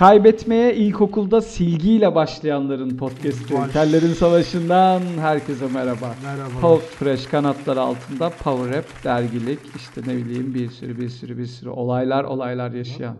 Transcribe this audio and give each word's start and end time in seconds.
Kaybetmeye 0.00 0.76
ilkokulda 0.76 1.40
silgiyle 1.40 2.14
başlayanların 2.14 2.96
podcast'i. 2.96 3.54
Baş- 3.54 3.72
Tellerin 3.72 4.12
Savaşı'ndan 4.12 5.00
herkese 5.00 5.68
merhaba. 5.68 6.14
Merhaba. 6.24 6.60
Post 6.60 6.86
Fresh 6.86 7.26
kanatları 7.26 7.80
altında 7.80 8.30
Power 8.30 8.76
Rap, 8.76 8.84
dergilik, 9.04 9.58
işte 9.76 10.00
ne 10.06 10.16
bileyim 10.16 10.54
bir 10.54 10.70
sürü 10.70 10.98
bir 11.00 11.08
sürü 11.08 11.38
bir 11.38 11.46
sürü 11.46 11.68
olaylar 11.70 12.24
olaylar 12.24 12.70
yaşayan. 12.72 13.16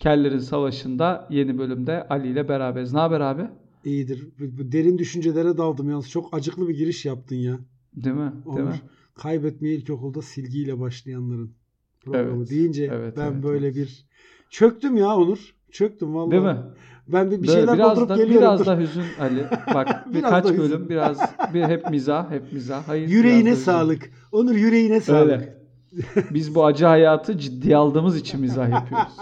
Kellerin 0.00 0.38
Savaşı'nda 0.38 1.28
yeni 1.30 1.58
bölümde 1.58 2.08
Ali 2.08 2.28
ile 2.28 2.48
beraberiz. 2.48 2.92
Ne 2.92 2.98
haber 2.98 3.20
abi? 3.20 3.42
İyidir. 3.84 4.28
Derin 4.72 4.98
düşüncelere 4.98 5.56
daldım 5.58 5.90
yalnız. 5.90 6.10
Çok 6.10 6.36
acıklı 6.36 6.68
bir 6.68 6.74
giriş 6.74 7.04
yaptın 7.04 7.36
ya. 7.36 7.58
Değil 7.96 8.16
mi? 8.16 8.32
Değil 8.32 8.58
Onur, 8.58 8.60
mi? 8.60 8.80
kaybetmeye 9.14 9.74
ilkokulda 9.74 10.22
silgiyle 10.22 10.80
başlayanların 10.80 11.54
programı 12.00 12.36
Evet. 12.38 12.50
deyince 12.50 12.90
Evet, 12.92 13.16
ben 13.16 13.32
evet, 13.32 13.42
böyle 13.42 13.66
evet. 13.66 13.76
bir 13.76 14.06
çöktüm 14.50 14.96
ya 14.96 15.16
Onur. 15.16 15.54
Çöktüm 15.74 16.14
vallahi. 16.14 16.30
Değil 16.30 16.42
mi? 16.42 16.56
Ben 17.08 17.30
bir, 17.30 17.42
bir 17.42 17.48
Böyle 17.48 17.58
şeyler 17.58 17.74
biraz 17.74 18.08
da 18.08 18.16
geliyorum. 18.16 18.36
biraz 18.36 18.66
da 18.66 18.78
hüzün 18.78 19.04
Ali. 19.20 19.46
Bak 19.74 20.04
birkaç 20.14 20.44
bölüm 20.44 20.88
biraz 20.88 21.18
bir 21.54 21.62
hep 21.62 21.90
mizah, 21.90 22.30
hep 22.30 22.52
mizah. 22.52 22.88
Hayır. 22.88 23.08
Yüreğine 23.08 23.56
sağlık. 23.56 24.10
Onur 24.32 24.54
yüreğine 24.54 25.00
sağlık. 25.00 25.32
Öyle. 25.32 25.64
Biz 26.30 26.54
bu 26.54 26.64
acı 26.64 26.84
hayatı 26.86 27.38
ciddiye 27.38 27.76
aldığımız 27.76 28.16
için 28.16 28.40
mizah 28.40 28.68
yapıyoruz. 28.68 29.12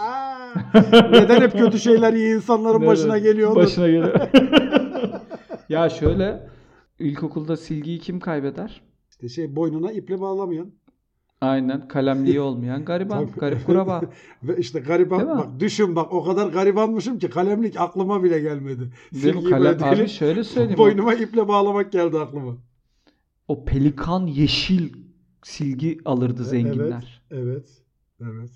Neden 1.11 1.41
hep 1.41 1.51
kötü 1.51 1.79
şeyler 1.79 2.13
iyi 2.13 2.35
insanların 2.35 2.77
Evet, 2.77 2.87
başına 2.87 3.17
geliyor 3.17 3.51
Onur? 3.51 3.55
Başına 3.55 3.87
geliyor. 3.87 4.19
ya 5.69 5.89
şöyle 5.89 6.49
ilkokulda 6.99 7.57
silgiyi 7.57 7.99
kim 7.99 8.19
kaybeder? 8.19 8.81
İşte 9.09 9.29
şey 9.29 9.55
boynuna 9.55 9.91
iple 9.91 10.21
bağlamayan. 10.21 10.71
Aynen 11.43 11.87
kalemliği 11.87 12.39
olmayan 12.49 12.85
gariban, 12.85 13.27
Tabii. 13.27 13.39
garip 13.39 13.65
kuraba. 13.65 14.01
Ve 14.43 14.57
işte 14.57 14.79
gariban 14.79 15.19
Değil 15.19 15.31
mi? 15.31 15.37
bak 15.37 15.59
düşün 15.59 15.95
bak 15.95 16.13
o 16.13 16.23
kadar 16.23 16.47
garibanmışım 16.47 17.19
ki 17.19 17.29
kalemlik 17.29 17.79
aklıma 17.79 18.23
bile 18.23 18.39
gelmedi. 18.39 18.89
Değil 19.23 19.35
mi? 19.35 19.43
Kalem, 19.49 19.79
böyle 19.79 19.85
abi 20.01 20.07
şöyle 20.09 20.43
söyleyeyim. 20.43 20.79
o- 20.79 20.83
boynuma 20.83 21.13
iple 21.13 21.47
bağlamak 21.47 21.91
geldi 21.91 22.19
aklıma. 22.19 22.57
O 23.47 23.65
pelikan 23.65 24.27
yeşil 24.27 24.93
silgi 25.43 25.97
alırdı 26.05 26.43
zenginler. 26.43 27.21
Evet. 27.31 27.45
Evet. 27.45 27.82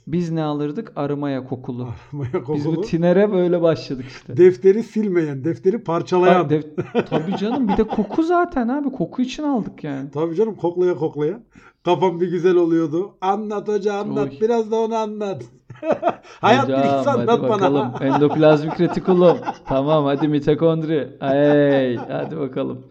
Biz 0.07 0.31
ne 0.31 0.43
alırdık? 0.43 0.91
Arımaya 0.95 1.43
kokulu. 1.43 1.87
Armaya 2.13 2.33
Biz 2.33 2.65
bu 2.65 2.69
kokulu. 2.69 2.81
tinere 2.81 3.31
böyle 3.31 3.61
başladık 3.61 4.05
işte. 4.07 4.37
Defteri 4.37 4.83
silmeyen, 4.83 5.43
defteri 5.43 5.83
parçalayan. 5.83 6.39
Ay, 6.43 6.49
dev- 6.49 7.05
Tabii 7.09 7.37
canım 7.37 7.67
bir 7.67 7.77
de 7.77 7.83
koku 7.83 8.23
zaten 8.23 8.67
abi. 8.67 8.91
Koku 8.91 9.21
için 9.21 9.43
aldık 9.43 9.83
yani. 9.83 10.11
Tabii 10.11 10.35
canım 10.35 10.55
koklaya 10.55 10.95
koklaya. 10.95 11.39
Kafam 11.85 12.21
bir 12.21 12.31
güzel 12.31 12.55
oluyordu. 12.55 13.11
Anlat 13.21 13.67
hoca 13.67 13.93
anlat. 13.93 14.29
Oy. 14.31 14.39
Biraz 14.41 14.71
da 14.71 14.75
onu 14.75 14.95
anlat. 14.95 15.43
Hayat 16.41 16.63
Hocam, 16.63 16.79
bilgisi 16.79 17.09
hadi 17.09 17.21
anlat 17.31 17.41
bakalım. 17.41 17.93
bana. 17.99 18.05
Endoplazmik 18.15 18.79
retikulum. 18.81 19.37
tamam 19.65 20.05
hadi 20.05 20.27
mitokondri. 20.27 21.17
Hey, 21.19 21.95
hadi 21.95 22.37
bakalım. 22.37 22.85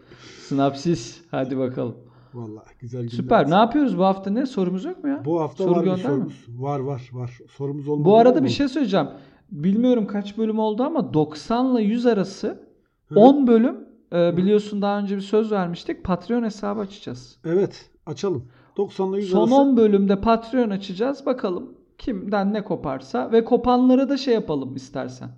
Sinapsis. 0.47 1.21
Hadi 1.31 1.57
bakalım. 1.57 1.95
Vallahi 2.33 2.65
güzel 2.79 3.01
günler. 3.01 3.11
Süper. 3.11 3.49
Ne 3.49 3.55
yapıyoruz 3.55 3.97
bu 3.97 4.03
hafta 4.03 4.29
ne? 4.31 4.45
Sorumuz 4.45 4.85
yok 4.85 5.03
mu 5.03 5.09
ya? 5.09 5.25
Bu 5.25 5.41
hafta 5.41 5.63
Soru 5.63 5.75
var 5.75 5.85
bir 5.85 6.03
sorumuz. 6.03 6.45
Var 6.49 6.79
var 6.79 7.09
var. 7.13 7.37
Sorumuz 7.49 7.87
olmadı. 7.87 8.05
Bu 8.05 8.17
arada 8.17 8.43
bir 8.43 8.49
şey 8.49 8.67
söyleyeceğim. 8.67 9.07
Bilmiyorum 9.51 10.07
kaç 10.07 10.37
bölüm 10.37 10.59
oldu 10.59 10.83
ama 10.83 11.13
90 11.13 11.75
ile 11.75 11.83
100 11.83 12.05
arası 12.05 12.63
Hı. 13.07 13.19
10 13.19 13.47
bölüm 13.47 13.75
e, 14.13 14.37
biliyorsun 14.37 14.81
daha 14.81 14.99
önce 14.99 15.15
bir 15.15 15.21
söz 15.21 15.51
vermiştik. 15.51 16.03
Patreon 16.03 16.43
hesabı 16.43 16.79
açacağız. 16.81 17.37
Evet 17.45 17.89
açalım. 18.05 18.45
90 18.77 19.09
ile 19.09 19.17
100 19.17 19.29
Son 19.29 19.41
arası. 19.41 19.55
10 19.55 19.77
bölümde 19.77 20.21
Patreon 20.21 20.69
açacağız. 20.69 21.25
Bakalım 21.25 21.73
kimden 21.97 22.53
ne 22.53 22.63
koparsa 22.63 23.31
ve 23.31 23.43
kopanlara 23.43 24.09
da 24.09 24.17
şey 24.17 24.33
yapalım 24.33 24.75
istersen. 24.75 25.29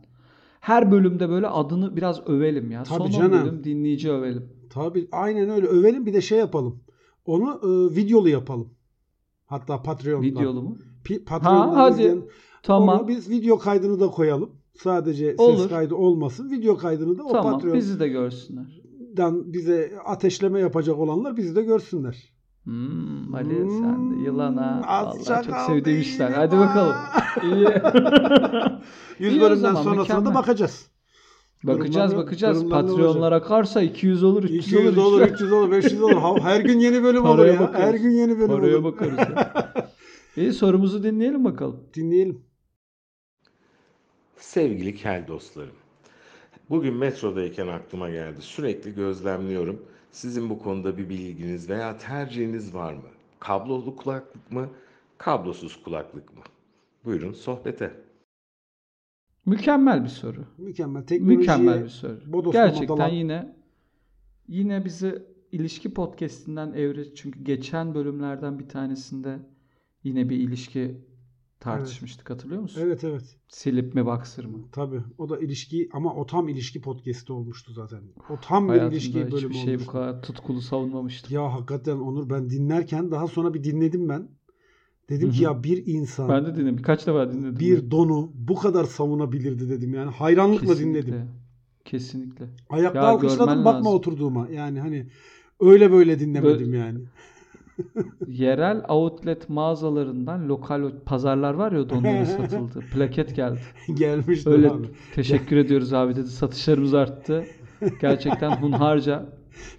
Her 0.59 0.91
bölümde 0.91 1.29
böyle 1.29 1.47
adını 1.47 1.95
biraz 1.95 2.27
övelim 2.29 2.71
ya. 2.71 2.83
Tabii 2.83 2.97
Son 2.97 3.05
10 3.05 3.11
canım. 3.11 3.31
bölüm 3.31 3.63
dinleyici 3.63 4.11
övelim. 4.11 4.49
Tabii 4.69 5.07
aynen 5.11 5.49
öyle. 5.49 5.67
Övelim 5.67 6.05
bir 6.05 6.13
de 6.13 6.21
şey 6.21 6.39
yapalım. 6.39 6.79
Onu 7.25 7.49
e, 7.63 7.95
videolu 7.95 8.29
yapalım. 8.29 8.69
Hatta 9.45 9.81
Patreon'da. 9.83 10.25
Videolu 10.25 10.61
mu? 10.61 10.77
Pi- 11.05 11.23
Patreon'dan 11.25 11.69
Ha, 11.75 11.83
hadi. 11.83 12.01
izleyen- 12.01 12.23
Tamam. 12.63 12.99
Onu 12.99 13.07
biz 13.07 13.29
video 13.29 13.57
kaydını 13.59 13.99
da 13.99 14.07
koyalım. 14.07 14.49
Sadece 14.77 15.29
ses 15.29 15.39
Olur. 15.39 15.69
kaydı 15.69 15.95
olmasın. 15.95 16.51
Video 16.51 16.77
kaydını 16.77 17.17
da 17.17 17.23
o 17.23 17.31
Tamam. 17.31 17.51
Patreon'dan 17.53 17.77
Bizi 17.79 17.99
de 17.99 18.07
görsünler. 18.07 18.81
bize 19.45 19.91
ateşleme 20.05 20.59
yapacak 20.59 20.97
olanlar 20.99 21.37
bizi 21.37 21.55
de 21.55 21.63
görsünler. 21.63 22.33
Hmm, 22.63 23.35
Ali 23.35 23.69
sen 23.71 24.11
de 24.11 24.23
yılan 24.23 24.57
ha. 24.57 24.81
az 24.87 25.29
Vallahi 25.29 25.45
çok 25.47 25.55
sevdiğim 25.57 26.01
işler. 26.01 26.31
Hadi 26.31 26.55
ha. 26.55 26.61
bakalım. 26.61 26.95
İyi. 27.43 27.67
100 29.19 29.33
İyi 29.33 29.41
o 29.41 29.43
bölümden 29.49 29.75
sonrasına 29.75 30.25
da 30.25 30.33
bakacağız. 30.33 30.87
Bakacağız 31.63 32.11
Durumlar- 32.11 32.25
bakacağız. 32.25 32.69
Patreonlar 32.69 33.31
akarsa 33.31 33.81
200 33.81 34.23
olur, 34.23 34.43
300, 34.43 34.67
200 34.67 34.97
olur. 34.97 35.05
olur, 35.05 35.21
işte. 35.21 35.33
300 35.33 35.51
olur, 35.51 35.71
500 35.71 36.01
olur. 36.01 36.39
Her 36.41 36.61
gün 36.61 36.79
yeni 36.79 37.03
bölüm 37.03 37.25
olur 37.25 37.37
Paraya 37.37 37.53
ya. 37.53 37.59
bakarız. 37.59 37.85
Her 37.85 37.93
gün 37.93 38.09
yeni 38.11 38.37
bölüm 38.39 38.47
Paraya 38.47 38.75
olur. 38.77 38.83
bakarız 38.83 39.17
ya. 39.17 39.53
İyi 40.37 40.53
sorumuzu 40.53 41.03
dinleyelim 41.03 41.45
bakalım. 41.45 41.79
Dinleyelim. 41.93 42.41
Sevgili 44.37 44.95
kel 44.95 45.25
dostlarım. 45.27 45.75
Bugün 46.69 46.93
metrodayken 46.93 47.67
aklıma 47.67 48.09
geldi. 48.09 48.41
Sürekli 48.41 48.95
gözlemliyorum. 48.95 49.81
Sizin 50.11 50.49
bu 50.49 50.59
konuda 50.59 50.97
bir 50.97 51.09
bilginiz 51.09 51.69
veya 51.69 51.97
tercihiniz 51.97 52.73
var 52.73 52.93
mı? 52.93 53.01
Kablolu 53.39 53.95
kulaklık 53.95 54.51
mı? 54.51 54.69
Kablosuz 55.17 55.83
kulaklık 55.83 56.33
mı? 56.37 56.43
Buyurun 57.05 57.33
sohbete. 57.33 57.93
Mükemmel 59.45 60.03
bir 60.03 60.09
soru. 60.09 60.45
Mükemmel. 60.57 61.03
Teknolojiye 61.03 61.37
Mükemmel 61.37 61.83
bir 61.83 61.89
soru. 61.89 62.51
Gerçekten 62.51 62.97
dalan- 62.97 63.09
yine 63.09 63.55
yine 64.47 64.85
bizi 64.85 65.23
ilişki 65.51 65.93
podcastinden 65.93 66.73
evre 66.73 67.15
çünkü 67.15 67.43
geçen 67.43 67.95
bölümlerden 67.95 68.59
bir 68.59 68.69
tanesinde 68.69 69.39
yine 70.03 70.29
bir 70.29 70.35
ilişki 70.37 71.01
tartışmıştık 71.59 72.29
hatırlıyor 72.29 72.61
musun? 72.61 72.81
Evet 72.83 73.03
evet. 73.03 73.37
Silip 73.47 73.95
mi 73.95 74.05
baksır 74.05 74.45
mı? 74.45 74.57
Tabii. 74.71 75.01
O 75.17 75.29
da 75.29 75.39
ilişki 75.39 75.89
ama 75.93 76.15
o 76.15 76.25
tam 76.25 76.47
ilişki 76.49 76.81
podcast'i 76.81 77.33
olmuştu 77.33 77.73
zaten. 77.73 77.99
O 78.29 78.39
tam 78.41 78.63
bir 78.63 78.69
Hayatımda 78.69 78.95
ilişki 78.95 79.15
bölümü 79.31 79.35
hiçbir 79.35 79.53
şey 79.53 79.65
bu 79.67 79.69
olmuştu. 79.71 79.91
kadar 79.91 80.21
tutkulu 80.21 80.61
savunmamıştım. 80.61 81.35
Ya 81.35 81.53
hakikaten 81.53 81.97
Onur 81.97 82.29
ben 82.29 82.49
dinlerken 82.49 83.11
daha 83.11 83.27
sonra 83.27 83.53
bir 83.53 83.63
dinledim 83.63 84.09
ben. 84.09 84.29
Dedim 85.09 85.27
Hı 85.29 85.33
ki 85.33 85.43
ya 85.43 85.63
bir 85.63 85.83
insan 85.87 86.29
Ben 86.29 86.45
de 86.45 86.55
dinledim. 86.55 86.77
Birkaç 86.77 87.07
defa 87.07 87.31
dinledim. 87.31 87.59
bir 87.59 87.91
donu 87.91 88.31
bu 88.35 88.55
kadar 88.55 88.83
savunabilirdi 88.83 89.69
dedim 89.69 89.93
yani. 89.93 90.11
Hayranlıkla 90.11 90.67
Kesinlikle. 90.67 91.07
dinledim. 91.07 91.29
Kesinlikle. 91.85 92.45
Ayakta 92.69 92.99
Ya 92.99 93.05
alkışladım 93.05 93.65
bakma 93.65 93.73
lazım. 93.79 93.93
oturduğuma. 93.93 94.47
Yani 94.53 94.79
hani 94.79 95.05
öyle 95.59 95.91
böyle 95.91 96.19
dinlemedim 96.19 96.71
Böyle- 96.71 96.77
yani. 96.77 96.99
Yerel 98.27 98.81
outlet 98.89 99.49
mağazalarından 99.49 100.49
lokal 100.49 100.91
pazarlar 101.05 101.53
var 101.53 101.71
ya 101.71 101.89
donları 101.89 102.25
satıldı. 102.37 102.79
Plaket 102.93 103.35
geldi. 103.35 103.59
Gelmişti 103.93 104.49
Öyle 104.49 104.69
abi. 104.69 104.87
teşekkür 105.15 105.57
ediyoruz 105.57 105.93
abi 105.93 106.15
dedi. 106.15 106.27
Satışlarımız 106.27 106.93
arttı. 106.93 107.45
Gerçekten 108.01 108.51
hunharca. 108.51 109.25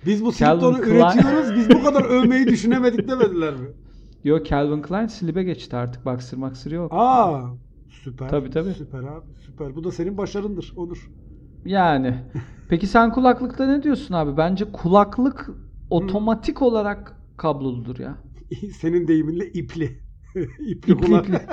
Biz 0.07 0.25
bu 0.25 0.33
Calvin 0.33 0.75
Klein- 0.83 0.91
üretiyoruz. 0.91 1.57
Biz 1.57 1.71
bu 1.71 1.85
kadar 1.85 2.05
övmeyi 2.05 2.47
düşünemedik 2.47 3.09
demediler 3.09 3.55
mi? 3.55 3.67
Yo 4.25 4.43
Calvin 4.45 4.83
Klein 4.83 5.07
slibe 5.07 5.43
geçti 5.43 5.77
artık. 5.77 6.05
Boxer 6.05 6.39
maksır 6.39 6.73
yok. 6.73 6.93
Aa 6.93 7.57
süper. 7.89 8.29
Tabii, 8.31 8.51
tabii. 8.51 8.75
Süper 8.75 9.03
abi. 9.03 9.35
Süper. 9.35 9.77
Bu 9.77 9.85
da 9.85 9.93
senin 9.93 10.19
başarındır 10.19 10.73
Onur. 10.77 11.11
Yani. 11.65 12.25
Peki 12.69 12.87
sen 12.87 13.13
kulaklıkta 13.13 13.67
ne 13.67 13.83
diyorsun 13.83 14.15
abi? 14.15 14.37
Bence 14.37 14.73
kulaklık 14.73 15.51
otomatik 15.91 16.63
olarak 16.63 17.17
kabloludur 17.37 17.99
ya. 17.99 18.19
Senin 18.79 19.09
deyiminle 19.09 19.53
ipli. 19.53 20.03
ipli, 20.59 20.93
İpli 20.93 20.97
kulak- 20.97 21.27
ipli. 21.27 21.49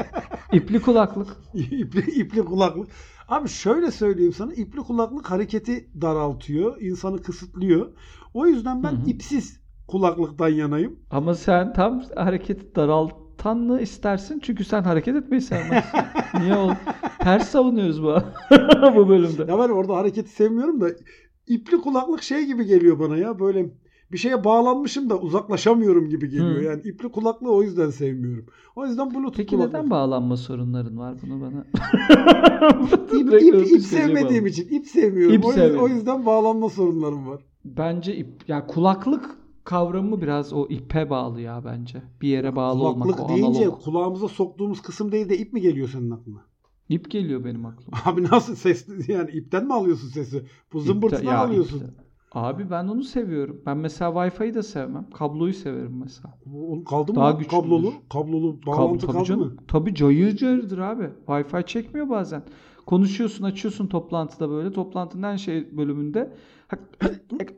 İpli 0.52 0.82
kulaklık. 0.82 1.38
ipli, 1.54 2.02
ipli 2.12 2.46
kulaklık. 2.46 2.90
Abi 3.28 3.50
şöyle 3.50 3.92
söyleyeyim 3.92 4.34
sana. 4.34 4.54
ipli 4.54 4.80
kulaklık 4.82 5.32
hareketi 5.32 5.90
daraltıyor. 6.02 6.82
insanı 6.82 7.22
kısıtlıyor. 7.22 7.98
O 8.34 8.48
yüzden 8.48 8.84
ben 8.84 8.92
Hı 8.92 8.96
hı. 8.96 9.06
ipsiz 9.06 9.60
kulaklıktan 9.88 10.50
yanayım. 10.50 11.00
Ama 11.12 11.36
sen 11.36 11.74
tam 11.74 12.04
hareketi 12.16 12.76
daraltan 12.76 13.58
mı 13.58 13.82
istersin? 13.82 14.40
Çünkü 14.44 14.64
sen 14.64 14.84
hareket 14.84 15.16
etmeyi 15.16 15.42
sevmezsin. 15.42 16.00
Niye 16.40 16.56
ol? 16.56 16.72
Ters 17.20 17.50
savunuyoruz 17.50 18.04
bu 18.04 18.16
bu 18.96 19.10
bölümde. 19.10 19.42
Ya 19.42 19.60
ben 19.60 19.70
orada 19.70 19.96
hareketi 19.96 20.30
sevmiyorum 20.30 20.82
da 20.82 20.88
ipli 21.48 21.78
kulaklık 21.82 22.24
şey 22.24 22.46
gibi 22.46 22.66
geliyor 22.66 23.00
bana 23.00 23.18
ya. 23.18 23.40
Böyle 23.40 23.72
bir 24.12 24.18
şeye 24.18 24.44
bağlanmışım 24.44 25.10
da 25.10 25.20
uzaklaşamıyorum 25.20 26.10
gibi 26.10 26.30
geliyor. 26.30 26.60
Hı. 26.60 26.64
Yani 26.64 26.82
ipli 26.82 27.10
kulaklığı 27.12 27.52
o 27.52 27.64
yüzden 27.64 27.90
sevmiyorum. 27.90 28.46
O 28.76 28.86
yüzden 28.86 29.12
Bluetooth 29.12 29.38
Peki 29.38 29.56
kulaklık. 29.56 29.74
neden 29.74 29.90
bağlanma 29.90 30.38
sorunların 30.38 30.98
var 30.98 31.16
bunu 31.22 31.42
bana? 31.42 31.66
İp, 33.14 33.42
ip, 33.42 33.72
ip 33.72 33.82
sevmediğim 33.82 34.44
bana. 34.44 34.50
için. 34.50 34.68
ip 34.70 34.86
sevmiyorum. 34.88 35.36
İp 35.36 35.46
o, 35.46 35.50
yüzden, 35.50 35.76
o 35.76 35.88
yüzden 35.88 36.26
bağlanma 36.26 36.70
sorunlarım 36.70 37.28
var. 37.28 37.42
Bence 37.66 38.16
ip, 38.16 38.28
ya 38.50 38.68
kulaklık 38.68 39.38
kavramı 39.68 40.22
biraz 40.22 40.54
o 40.54 40.68
ipe 40.70 41.10
bağlı 41.10 41.42
ya 41.42 41.62
bence. 41.66 42.02
Bir 42.22 42.28
yere 42.28 42.56
bağlı 42.56 42.84
olmak 42.88 43.04
Kulaklık 43.04 43.26
o 43.26 43.30
deyince 43.30 43.60
analog. 43.60 43.82
kulağımıza 43.82 44.28
soktuğumuz 44.28 44.82
kısım 44.82 45.12
değil 45.12 45.30
de 45.30 45.38
ip 45.38 45.54
mi 45.54 45.62
geliyor 45.62 45.90
senin 45.90 46.12
aklına? 46.12 46.40
İp 46.90 47.12
geliyor 47.12 47.46
benim 47.46 47.66
aklıma. 47.66 47.98
Abi 48.06 48.24
nasıl 48.24 48.56
sesli 48.56 49.12
yani 49.12 49.32
ipten 49.32 49.66
mi 49.66 49.74
alıyorsun 49.74 50.08
sesi? 50.08 50.46
Bu 50.74 50.80
zımbırtıdan 50.80 51.24
ya 51.32 51.38
alıyorsun. 51.40 51.78
ipte. 51.78 51.92
Abi 52.32 52.70
ben 52.70 52.88
onu 52.88 53.04
seviyorum. 53.04 53.62
Ben 53.66 53.78
mesela 53.78 54.12
Wi-Fi'yi 54.12 54.54
de 54.54 54.64
sevmem. 54.64 55.10
Kabloyu 55.14 55.54
severim 55.54 56.00
mesela. 56.04 56.38
Bu- 56.46 56.84
Kaldı 56.84 57.12
mı 57.12 57.20
Daha 57.20 57.26
lan? 57.30 57.38
güçlüdür. 57.38 57.62
kablolu? 57.62 57.94
Kablolu 58.14 58.60
Kab- 58.60 58.68
bağlantı 58.68 59.06
tabii 59.06 59.12
kaldı 59.14 59.26
canım. 59.26 59.46
mı? 59.46 59.56
Tabii 59.68 59.96
cayır 59.96 60.38
cayırdır 60.38 60.78
abi. 60.78 61.10
Wi-Fi 61.28 61.66
çekmiyor 61.66 62.10
bazen. 62.10 62.44
Konuşuyorsun, 62.88 63.44
açıyorsun 63.44 63.88
toplantıda 63.88 64.50
böyle. 64.50 64.72
Toplantının 64.74 65.24
en 65.24 65.36
şey 65.36 65.78
bölümünde 65.78 66.34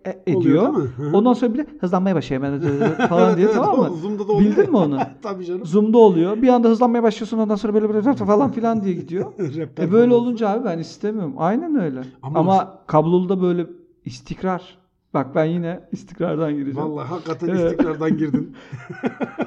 e- 0.05 0.21
e- 0.27 0.35
Oluyor 0.35 0.69
ediyor. 0.69 1.13
Ondan 1.13 1.33
sonra 1.33 1.53
bile 1.53 1.65
hızlanmaya 1.81 2.15
başlıyor 2.15 2.43
hemen 2.43 2.59
falan 3.07 3.27
Evet, 3.27 3.37
diye 3.37 3.45
evet, 3.47 3.55
tamam 3.55 3.91
mı? 3.91 3.97
Zoom'da 3.97 4.27
da 4.27 4.31
oluyor. 4.33 4.51
Bildin 4.51 4.71
mi 4.71 4.77
onu? 4.77 4.99
Tabii 5.21 5.45
canım. 5.45 5.65
Zoom'da 5.65 5.97
oluyor. 5.97 6.41
Bir 6.41 6.47
anda 6.47 6.69
hızlanmaya 6.69 7.03
başlıyorsun 7.03 7.37
ondan 7.37 7.55
sonra 7.55 7.73
böyle 7.73 7.89
böyle 7.93 8.13
falan 8.15 8.51
filan 8.51 8.83
diye 8.83 8.93
gidiyor. 8.95 9.33
E 9.79 9.91
böyle 9.91 10.13
olunca 10.13 10.49
abi 10.49 10.65
ben 10.65 10.79
istemiyorum. 10.79 11.33
Aynen 11.37 11.75
öyle. 11.75 12.01
Ama- 12.23 12.39
Ama, 12.39 12.79
kablolu 12.87 13.29
da 13.29 13.41
böyle 13.41 13.67
istikrar. 14.05 14.77
Bak 15.13 15.35
ben 15.35 15.45
yine 15.45 15.79
istikrardan 15.91 16.53
gireceğim. 16.55 16.89
Vallahi 16.89 17.07
hakikaten 17.07 17.47
Evet. 17.49 17.71
istikrardan 17.71 18.17
girdin. 18.17 18.55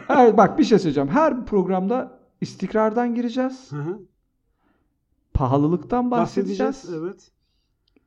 Her, 0.08 0.36
bak 0.36 0.58
bir 0.58 0.64
şey 0.64 0.78
söyleyeceğim. 0.78 1.08
Her 1.08 1.46
programda 1.46 2.18
istikrardan 2.40 3.14
gireceğiz. 3.14 3.72
Hı 3.72 3.76
hı. 3.76 3.98
Pahalılıktan 5.46 6.10
bahsedeceğiz. 6.10 6.60
Bahsedeceğiz. 6.60 7.02
Evet. 7.02 7.30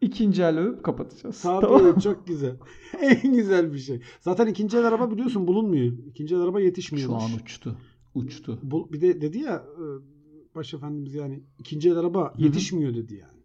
İkinci 0.02 0.42
el 0.44 0.58
övüp 0.58 0.84
kapatacağız. 0.84 1.42
Tabii 1.42 1.66
Tamam. 1.66 2.00
çok 2.00 2.28
güzel. 2.28 2.56
En 3.02 3.34
güzel 3.34 3.74
bir 3.74 3.78
şey. 3.78 4.02
Zaten 4.22 4.48
ikinci 4.48 4.78
el 4.78 4.86
araba 4.88 5.12
biliyorsun 5.12 5.48
bulunmuyor. 5.48 5.94
İkinci 6.08 6.36
el 6.36 6.42
araba 6.42 6.62
yetişmiyor. 6.62 7.08
Şu 7.10 7.16
an 7.16 7.30
uçtu. 7.44 7.76
Uçtu. 8.16 8.60
Bu, 8.64 8.94
bir 8.94 9.02
de 9.02 9.22
dedi 9.22 9.38
ya 9.40 9.56
e, 9.56 9.84
Başefendimiz 10.56 11.14
yani 11.14 11.44
ikinci 11.60 11.90
el 11.90 11.98
araba 11.98 12.34
yetişmiyor 12.38 12.96
dedi 12.96 13.16
yani. 13.16 13.42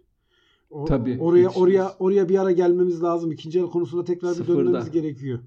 O- 0.71 0.85
Tabii, 0.85 1.19
Oraya 1.21 1.39
yetişmez. 1.43 1.63
oraya 1.63 1.95
oraya 1.99 2.29
bir 2.29 2.39
ara 2.39 2.53
gelmemiz 2.53 3.03
lazım. 3.03 3.33
İkinci 3.33 3.59
el 3.59 3.67
konusunda 3.67 4.05
tekrar 4.05 4.31
bir 4.31 4.37
Sıfırda. 4.37 4.59
dönmemiz 4.59 4.91
gerekiyor. 4.91 5.39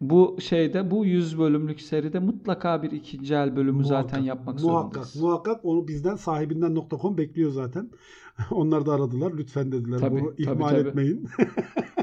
Bu 0.00 0.36
şeyde 0.40 0.90
bu 0.90 1.06
100 1.06 1.38
bölümlük 1.38 1.80
seride 1.80 2.18
mutlaka 2.18 2.82
bir 2.82 2.90
ikinci 2.90 3.34
el 3.34 3.56
bölümü 3.56 3.84
zaten 3.84 4.18
yapmak 4.22 4.62
muhakkak, 4.62 4.92
zorundayız. 4.92 5.16
Muhakkak 5.16 5.64
onu 5.64 5.88
bizden 5.88 6.16
sahibinden.com 6.16 7.18
bekliyor 7.18 7.50
zaten. 7.50 7.90
Onlar 8.50 8.86
da 8.86 8.92
aradılar. 8.92 9.32
Lütfen 9.36 9.72
dediler. 9.72 9.98
Tabii, 9.98 10.20
Bunu 10.20 10.30
tabii, 10.30 10.42
ihmal 10.42 10.68
tabii. 10.68 10.88
etmeyin. 10.88 11.28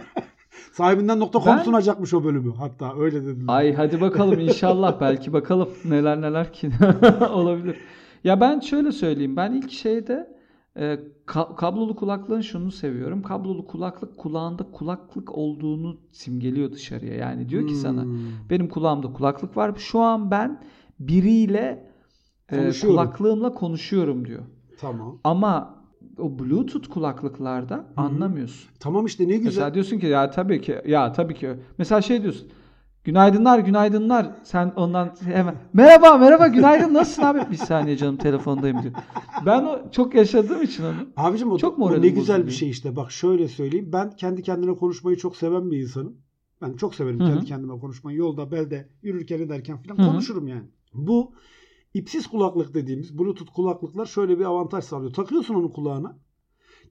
sahibinden.com 0.71 1.43
Ben- 1.45 1.63
sunacakmış 1.63 2.13
o 2.13 2.23
bölümü. 2.23 2.53
Hatta 2.55 2.93
öyle 2.99 3.25
dediler. 3.25 3.45
Ay 3.47 3.73
hadi 3.73 4.01
bakalım 4.01 4.39
inşallah 4.39 5.01
belki 5.01 5.33
bakalım 5.33 5.69
neler 5.85 6.21
neler 6.21 6.53
ki 6.53 6.69
olabilir. 7.33 7.75
Ya 8.23 8.41
ben 8.41 8.59
şöyle 8.59 8.91
söyleyeyim. 8.91 9.35
Ben 9.35 9.51
ilk 9.53 9.71
şeyde 9.71 10.33
e, 10.77 10.99
ka- 11.27 11.55
kablolu 11.55 11.95
kulaklığın 11.95 12.41
şunu 12.41 12.71
seviyorum. 12.71 13.21
Kablolu 13.21 13.67
kulaklık 13.67 14.17
kulağında 14.17 14.63
kulaklık 14.71 15.37
olduğunu 15.37 15.97
simgeliyor 16.11 16.71
dışarıya. 16.71 17.15
Yani 17.15 17.49
diyor 17.49 17.67
ki 17.67 17.75
sana 17.75 18.03
Hmm. 18.03 18.09
benim 18.49 18.69
kulağımda 18.69 19.13
kulaklık 19.13 19.57
var. 19.57 19.73
Şu 19.77 19.99
an 19.99 20.31
ben 20.31 20.61
biriyle 20.99 21.91
e, 22.51 22.71
kulaklığımla 22.81 23.53
konuşuyorum 23.53 24.27
diyor. 24.27 24.43
Tamam. 24.79 25.19
Ama 25.23 25.83
o 26.17 26.39
Bluetooth 26.39 26.87
kulaklıklarda 26.89 27.85
anlamıyorsun. 27.97 28.69
Tamam 28.79 29.05
işte 29.05 29.23
ne 29.23 29.31
güzel. 29.31 29.45
Mesela 29.45 29.73
diyorsun 29.73 29.99
ki 29.99 30.05
ya 30.05 30.29
tabii 30.31 30.61
ki 30.61 30.81
ya 30.87 31.11
tabii 31.11 31.33
ki. 31.35 31.49
Mesela 31.77 32.01
şey 32.01 32.21
diyorsun. 32.21 32.47
Günaydınlar, 33.03 33.59
günaydınlar. 33.59 34.31
Sen 34.43 34.73
ondan 34.75 35.15
hemen 35.23 35.55
merhaba, 35.73 36.17
merhaba, 36.17 36.47
günaydın. 36.47 36.93
Nasılsın 36.93 37.21
abi? 37.21 37.51
Bir 37.51 37.55
saniye 37.55 37.97
canım 37.97 38.17
telefondayım 38.17 38.83
diyor. 38.83 38.93
Ben 39.45 39.63
o 39.63 39.91
çok 39.91 40.15
yaşadığım 40.15 40.61
için 40.61 40.83
onu. 40.83 40.95
Abicim 41.17 41.51
o, 41.51 41.57
Çok 41.57 41.79
o 41.79 42.01
ne 42.01 42.09
güzel 42.09 42.45
bir 42.45 42.51
şey 42.51 42.69
işte. 42.69 42.95
Bak 42.95 43.11
şöyle 43.11 43.47
söyleyeyim. 43.47 43.89
Ben 43.93 44.15
kendi 44.15 44.43
kendine 44.43 44.75
konuşmayı 44.75 45.17
çok 45.17 45.37
seven 45.37 45.71
bir 45.71 45.77
insanım. 45.81 46.17
Ben 46.61 46.73
çok 46.73 46.95
severim 46.95 47.19
Hı 47.19 47.23
hı. 47.23 47.27
kendi 47.27 47.45
kendime 47.45 47.79
konuşmayı. 47.79 48.17
Yolda, 48.17 48.51
belde, 48.51 48.89
yürürken 49.01 49.39
ederken 49.39 49.77
falan 49.77 49.97
Hı 49.97 50.01
hı. 50.01 50.07
konuşurum 50.11 50.47
yani. 50.47 50.65
Bu 50.93 51.33
ipsiz 51.93 52.27
kulaklık 52.27 52.73
dediğimiz 52.73 53.19
Bluetooth 53.19 53.53
kulaklıklar 53.53 54.05
şöyle 54.05 54.39
bir 54.39 54.45
avantaj 54.45 54.83
sağlıyor. 54.83 55.13
Takıyorsun 55.13 55.55
onu 55.55 55.71
kulağına. 55.71 56.17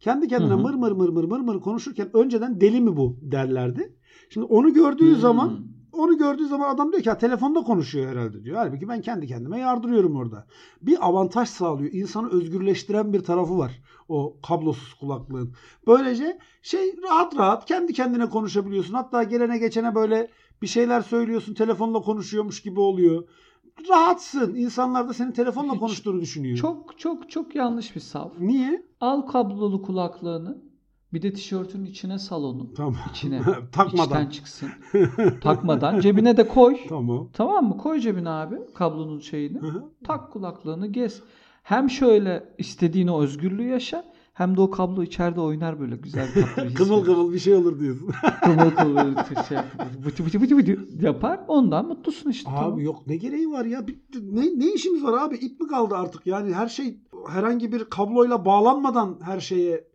Kendi 0.00 0.28
kendine 0.28 0.54
mır 0.54 0.74
mır 0.74 0.92
mır 0.92 1.08
mır 1.08 1.24
mır 1.24 1.40
mır 1.40 1.60
konuşurken 1.60 2.10
önceden 2.16 2.60
deli 2.60 2.80
mi 2.80 2.96
bu 2.96 3.18
derlerdi. 3.22 3.96
Şimdi 4.30 4.46
onu 4.46 4.72
gördüğü 4.74 5.12
Hmm. 5.12 5.20
zaman 5.20 5.60
onu 5.92 6.18
gördüğü 6.18 6.46
zaman 6.46 6.74
adam 6.74 6.92
diyor 6.92 7.02
ki 7.02 7.10
ha, 7.10 7.18
telefonda 7.18 7.62
konuşuyor 7.62 8.10
herhalde 8.10 8.44
diyor. 8.44 8.56
Halbuki 8.56 8.88
ben 8.88 9.00
kendi 9.00 9.26
kendime 9.26 9.58
yardırıyorum 9.58 10.16
orada. 10.16 10.46
Bir 10.82 11.06
avantaj 11.06 11.48
sağlıyor. 11.48 11.92
İnsanı 11.92 12.30
özgürleştiren 12.30 13.12
bir 13.12 13.20
tarafı 13.20 13.58
var 13.58 13.82
o 14.08 14.36
kablosuz 14.48 14.94
kulaklığın. 14.94 15.54
Böylece 15.86 16.38
şey 16.62 17.02
rahat 17.02 17.36
rahat 17.36 17.64
kendi 17.64 17.92
kendine 17.92 18.28
konuşabiliyorsun. 18.28 18.94
Hatta 18.94 19.22
gelene 19.22 19.58
geçene 19.58 19.94
böyle 19.94 20.30
bir 20.62 20.66
şeyler 20.66 21.00
söylüyorsun. 21.00 21.54
Telefonla 21.54 22.00
konuşuyormuş 22.00 22.62
gibi 22.62 22.80
oluyor. 22.80 23.28
Rahatsın. 23.88 24.54
İnsanlar 24.54 25.08
da 25.08 25.14
senin 25.14 25.32
telefonla 25.32 25.78
konuştuğunu 25.78 26.20
düşünüyor. 26.20 26.58
Çok 26.58 26.98
çok 26.98 27.30
çok 27.30 27.54
yanlış 27.54 27.96
bir 27.96 28.00
sav. 28.00 28.28
Niye? 28.38 28.86
Al 29.00 29.20
kablolu 29.22 29.82
kulaklığını. 29.82 30.71
Bir 31.12 31.22
de 31.22 31.32
tişörtünün 31.32 31.84
içine 31.84 32.18
sal 32.18 32.44
onu. 32.44 32.74
Tamam. 32.74 32.96
İçine. 33.10 33.40
Takmadan. 33.72 34.04
İçten 34.04 34.26
çıksın. 34.30 34.68
Takmadan. 35.40 36.00
Cebine 36.00 36.36
de 36.36 36.48
koy. 36.48 36.76
Tamam. 36.88 37.28
Tamam 37.32 37.68
mı? 37.68 37.76
Koy 37.78 38.00
cebine 38.00 38.28
abi 38.28 38.56
kablonun 38.74 39.18
şeyini. 39.20 39.58
Tak 40.04 40.32
kulaklığını 40.32 40.86
gez. 40.86 41.20
Hem 41.62 41.90
şöyle 41.90 42.44
istediğin 42.58 43.08
o 43.08 43.22
özgürlüğü 43.22 43.68
yaşa 43.68 44.04
hem 44.34 44.56
de 44.56 44.60
o 44.60 44.70
kablo 44.70 45.02
içeride 45.02 45.40
oynar 45.40 45.80
böyle 45.80 45.96
güzel 45.96 46.28
bir 46.36 46.42
tatlı 46.56 46.64
bir 46.70 46.74
kıvıl 46.74 47.04
kıvıl 47.04 47.32
bir 47.32 47.38
şey 47.38 47.54
olur 47.54 47.80
diyorsun. 47.80 48.10
kıvıl 48.44 48.70
kıvıl 48.70 48.96
böyle 48.96 49.14
şey 49.48 49.56
yapar. 49.56 49.86
Vıtı 50.04 50.24
vıtı 50.26 50.40
vıtı 50.40 50.56
vıtı 50.56 51.04
yapar. 51.06 51.40
Ondan 51.48 51.86
mutlusun 51.88 52.30
işte. 52.30 52.50
Abi 52.50 52.56
tamam. 52.60 52.80
yok 52.80 53.06
ne 53.06 53.16
gereği 53.16 53.50
var 53.50 53.64
ya? 53.64 53.86
Bir- 53.86 53.98
Ne, 54.22 54.42
ne 54.58 54.72
işimiz 54.74 55.04
var 55.04 55.22
abi? 55.22 55.36
İp 55.36 55.60
mi 55.60 55.66
kaldı 55.68 55.94
artık? 55.96 56.26
Yani 56.26 56.54
her 56.54 56.68
şey 56.68 56.98
herhangi 57.28 57.72
bir 57.72 57.84
kabloyla 57.84 58.44
bağlanmadan 58.44 59.18
her 59.22 59.40
şeye 59.40 59.91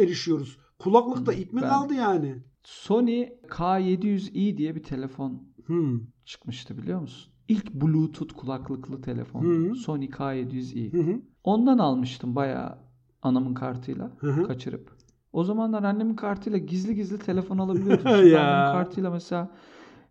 erişiyoruz. 0.00 0.58
Kulaklıkta 0.78 1.32
ip 1.32 1.52
mi 1.52 1.62
Ben- 1.62 1.68
kaldı 1.68 1.94
yani? 1.94 2.34
Sony 2.64 3.22
K700i 3.48 4.56
diye 4.56 4.74
bir 4.74 4.82
telefon 4.82 5.42
Hmm. 5.66 6.00
çıkmıştı 6.24 6.78
biliyor 6.78 7.00
musun? 7.00 7.32
İlk 7.48 7.74
Bluetooth 7.74 8.34
kulaklıklı 8.34 9.00
telefon. 9.02 9.44
Hı. 9.44 9.74
Sony 9.74 10.04
K700i. 10.06 10.92
Hı 10.92 10.98
hı. 11.12 11.20
Ondan 11.44 11.78
almıştım 11.78 12.36
bayağı 12.36 12.78
anamın 13.22 13.54
kartıyla 13.54 14.10
hı. 14.20 14.42
kaçırıp. 14.46 14.96
O 15.32 15.44
zamanlar 15.44 15.82
annemin 15.82 16.14
kartıyla 16.14 16.58
gizli 16.58 16.94
gizli 16.94 17.18
telefon 17.18 17.58
alabiliyordum. 17.64 17.98
Şimdi 18.20 18.38
annemin 18.38 18.72
kartıyla 18.72 19.10
mesela 19.10 19.50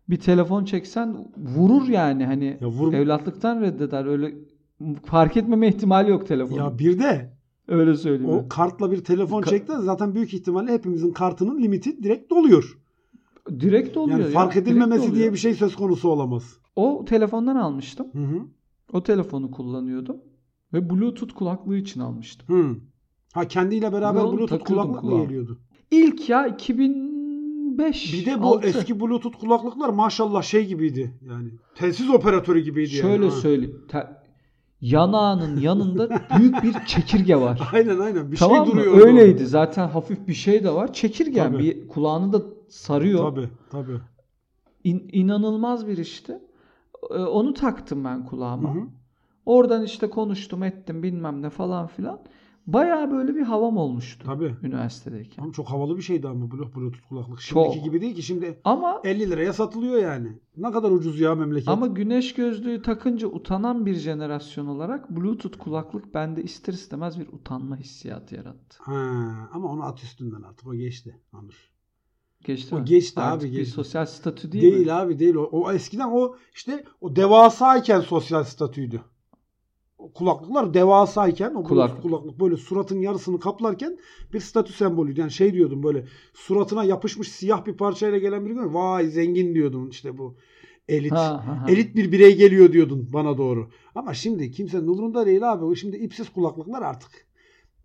bir 0.08 0.16
telefon 0.20 0.64
çeksen 0.64 1.32
vurur 1.36 1.88
yani 1.88 2.26
hani 2.26 2.58
Ya 2.60 2.68
vur- 2.68 2.94
evlatlıktan 2.96 3.60
reddeder 3.60 4.04
öyle 4.04 4.34
fark 5.04 5.36
etmeme 5.36 5.68
ihtimali 5.68 6.10
yok 6.10 6.26
telefonun. 6.26 6.62
Ya 6.62 6.78
bir 6.78 6.98
de 6.98 7.35
öyle 7.68 7.94
söyleyeyim. 7.96 8.34
o 8.34 8.48
kartla 8.48 8.90
bir 8.92 9.04
telefon 9.04 9.42
Ka- 9.42 9.50
çekti 9.50 9.72
zaten 9.80 10.14
büyük 10.14 10.34
ihtimalle 10.34 10.72
hepimizin 10.72 11.12
kartının 11.12 11.62
limiti 11.62 12.02
direkt 12.02 12.30
doluyor. 12.30 12.78
Direkt 13.60 13.96
oluyor 13.96 14.18
Yani 14.18 14.28
ya. 14.28 14.32
fark 14.32 14.52
direkt 14.54 14.68
edilmemesi 14.68 15.14
diye 15.14 15.32
bir 15.32 15.38
şey 15.38 15.54
söz 15.54 15.76
konusu 15.76 16.08
olamaz. 16.08 16.58
O 16.76 17.04
telefondan 17.08 17.56
almıştım. 17.56 18.06
Hı 18.12 18.18
hı. 18.18 18.40
O 18.92 19.02
telefonu 19.02 19.50
kullanıyordum. 19.50 20.16
Ve 20.72 20.90
Bluetooth 20.90 21.34
kulaklığı 21.34 21.76
için 21.76 22.00
almıştım. 22.00 22.56
Hı. 22.56 22.76
Ha 23.32 23.48
kendiyle 23.48 23.92
beraber 23.92 24.20
onu 24.20 24.38
Bluetooth 24.38 24.64
kulaklık 24.64 24.94
mı 24.94 25.00
kulağa. 25.00 25.24
geliyordu? 25.24 25.58
İlk 25.90 26.28
ya 26.28 26.46
2005 26.46 28.12
Bir 28.12 28.26
de 28.26 28.42
bu 28.42 28.46
6. 28.46 28.66
eski 28.68 29.00
Bluetooth 29.00 29.38
kulaklıklar 29.40 29.88
maşallah 29.88 30.42
şey 30.42 30.66
gibiydi. 30.66 31.18
Yani 31.28 31.48
telsiz 31.74 32.10
operatörü 32.10 32.60
gibiydi 32.60 32.90
yani. 32.96 33.00
Şöyle 33.02 33.24
Ha. 33.24 33.30
söyleyeyim. 33.30 33.84
Te- 33.88 34.08
yanağının 34.80 35.60
yanında 35.60 36.08
büyük 36.38 36.62
bir 36.62 36.72
çekirge 36.86 37.36
var. 37.36 37.68
Aynen 37.72 37.98
aynen 37.98 38.32
bir 38.32 38.36
tamam 38.36 38.64
şey 38.66 38.74
mı? 38.74 38.80
duruyor. 38.80 39.06
Öyleydi. 39.06 39.46
Zaten 39.46 39.88
hafif 39.88 40.28
bir 40.28 40.34
şey 40.34 40.64
de 40.64 40.70
var. 40.70 40.92
Çekirgen 40.92 41.52
Tabii. 41.52 41.62
bir 41.62 41.88
kulağını 41.88 42.32
da 42.32 42.42
sarıyor. 42.68 43.30
Tabii 43.30 43.48
tabii. 43.70 43.98
İn- 44.84 45.08
inanılmaz 45.12 45.86
bir 45.86 45.98
işte. 45.98 46.40
Ee, 47.10 47.14
onu 47.14 47.54
taktım 47.54 48.04
ben 48.04 48.24
kulağıma. 48.24 48.74
Hı 48.74 48.78
hı. 48.78 48.84
Oradan 49.46 49.84
işte 49.84 50.10
konuştum 50.10 50.62
ettim 50.62 51.02
bilmem 51.02 51.42
ne 51.42 51.50
falan 51.50 51.86
filan. 51.86 52.20
Bayağı 52.66 53.10
böyle 53.10 53.34
bir 53.34 53.42
havam 53.42 53.76
olmuştu 53.76 54.26
Tabii. 54.26 54.54
üniversitedeyken. 54.62 55.36
Tamam, 55.36 55.52
çok 55.52 55.70
havalı 55.70 55.96
bir 55.96 56.02
şeydi 56.02 56.28
ama 56.28 56.50
Bluetooth 56.50 57.08
kulaklık. 57.08 57.40
Şimdiki 57.40 57.74
Çok. 57.74 57.84
gibi 57.84 58.00
değil 58.00 58.14
ki 58.14 58.22
şimdi 58.22 58.60
Ama 58.64 59.00
50 59.04 59.30
liraya 59.30 59.52
satılıyor 59.52 59.98
yani. 60.02 60.38
Ne 60.56 60.70
kadar 60.72 60.90
ucuz 60.90 61.20
ya 61.20 61.34
memleket. 61.34 61.68
ama 61.68 61.86
güneş 61.86 62.34
gözlüğü 62.34 62.82
takınca 62.82 63.26
utanan 63.28 63.86
bir 63.86 63.94
jenerasyon 63.94 64.66
olarak 64.66 65.10
Bluetooth 65.10 65.58
kulaklık 65.58 66.14
bende 66.14 66.42
ister 66.42 66.72
istemez 66.72 67.20
bir 67.20 67.28
utanma 67.28 67.76
hissiyatı 67.76 68.34
yarattı. 68.34 68.76
Ha, 68.78 69.48
ama 69.52 69.68
onu 69.68 69.82
at 69.84 70.02
üstünden 70.02 70.42
artık 70.42 70.66
o 70.68 70.74
geçti. 70.74 71.20
Anır. 71.32 71.70
Geçti 72.44 72.74
O 72.74 72.78
mi? 72.78 72.84
geçti 72.84 73.20
Artık 73.20 73.42
abi, 73.48 73.52
bir 73.52 73.58
geçti. 73.58 73.72
sosyal 73.74 74.06
statü 74.06 74.52
değil, 74.52 74.62
Değil, 74.74 74.86
mi? 74.86 74.92
abi 74.92 75.18
değil 75.18 75.34
o. 75.34 75.42
O 75.42 75.72
eskiden 75.72 76.08
o 76.10 76.34
işte 76.54 76.84
o 77.00 77.16
devasayken 77.16 78.00
sosyal 78.00 78.44
statüydü. 78.44 79.00
Kulaklıklar 80.14 80.74
devasayken 80.74 81.54
o 81.54 81.62
Kulaklık. 81.62 82.02
kulaklık. 82.02 82.40
böyle 82.40 82.56
suratın 82.56 83.00
yarısını 83.00 83.40
kaplarken 83.40 83.98
bir 84.32 84.40
statü 84.40 84.72
sembolüydü. 84.72 85.20
Yani 85.20 85.30
şey 85.30 85.52
diyordum 85.54 85.82
böyle 85.82 86.04
suratına 86.34 86.84
yapışmış 86.84 87.28
siyah 87.32 87.66
bir 87.66 87.76
parçayla 87.76 88.18
gelen 88.18 88.46
biri. 88.46 88.74
Vay 88.74 89.06
zengin 89.06 89.54
diyordun 89.54 89.88
işte 89.90 90.18
bu 90.18 90.36
elit. 90.88 91.12
Ha, 91.12 91.42
ha, 91.46 91.62
ha. 91.62 91.66
Elit 91.68 91.96
bir 91.96 92.12
birey 92.12 92.36
geliyor 92.36 92.72
diyordun 92.72 93.08
bana 93.12 93.38
doğru. 93.38 93.68
Ama 93.94 94.14
şimdi 94.14 94.50
kimsenin 94.50 94.86
umurunda 94.88 95.26
değil 95.26 95.52
abi. 95.52 95.64
O 95.64 95.74
şimdi 95.74 95.96
ipsiz 95.96 96.28
kulaklıklar 96.28 96.82
artık. 96.82 97.10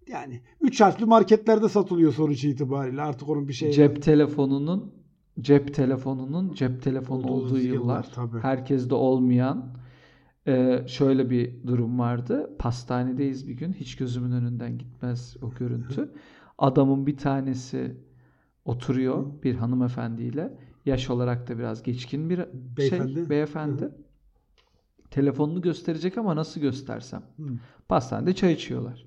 Yani 0.08 0.42
üç 0.62 0.82
harfli 0.82 1.06
marketlerde 1.06 1.70
satılıyor 1.70 2.14
sonuç 2.14 2.44
itibariyle. 2.44 3.02
Artık 3.02 3.30
onun 3.30 3.48
bir 3.48 3.54
şey 3.54 3.72
Cep 3.72 4.04
telefonunun 4.04 4.92
cep 5.42 5.74
telefonunun 5.74 6.54
cep 6.54 6.84
telefonu 6.84 7.24
Olduğu 7.24 7.32
olduğu 7.34 7.58
yıllar, 7.60 7.74
yıllar. 7.74 8.12
tabii. 8.16 8.40
Herkeste 8.40 8.96
olmayan 8.96 9.66
e, 10.48 10.84
şöyle 10.88 11.30
bir 11.30 11.68
durum 11.68 12.00
vardı. 12.00 12.50
Pastanedeyiz 12.60 13.48
bir 13.48 13.54
gün. 13.54 13.74
Hiç 13.74 13.96
gözümün 13.96 14.32
önünden 14.32 14.78
gitmez 14.78 15.38
o 15.42 15.54
görüntü. 15.60 16.12
Adamın 16.58 17.08
bir 17.08 17.18
tanesi 17.18 17.98
oturuyor 18.66 19.44
bir 19.44 19.56
hanımefendiyle. 19.56 20.58
Yaş 20.86 21.10
olarak 21.10 21.48
da 21.50 21.58
biraz 21.60 21.84
geçkin 21.84 22.30
bir 22.30 22.40
Beyefendi. 22.78 23.14
şey 23.14 23.30
beyefendi. 23.30 23.90
Telefonunu 25.12 25.62
gösterecek 25.62 26.18
ama 26.18 26.36
nasıl 26.36 26.62
göstersem. 26.62 27.24
Pastanede 27.90 28.36
çay 28.36 28.54
içiyorlar. 28.54 29.06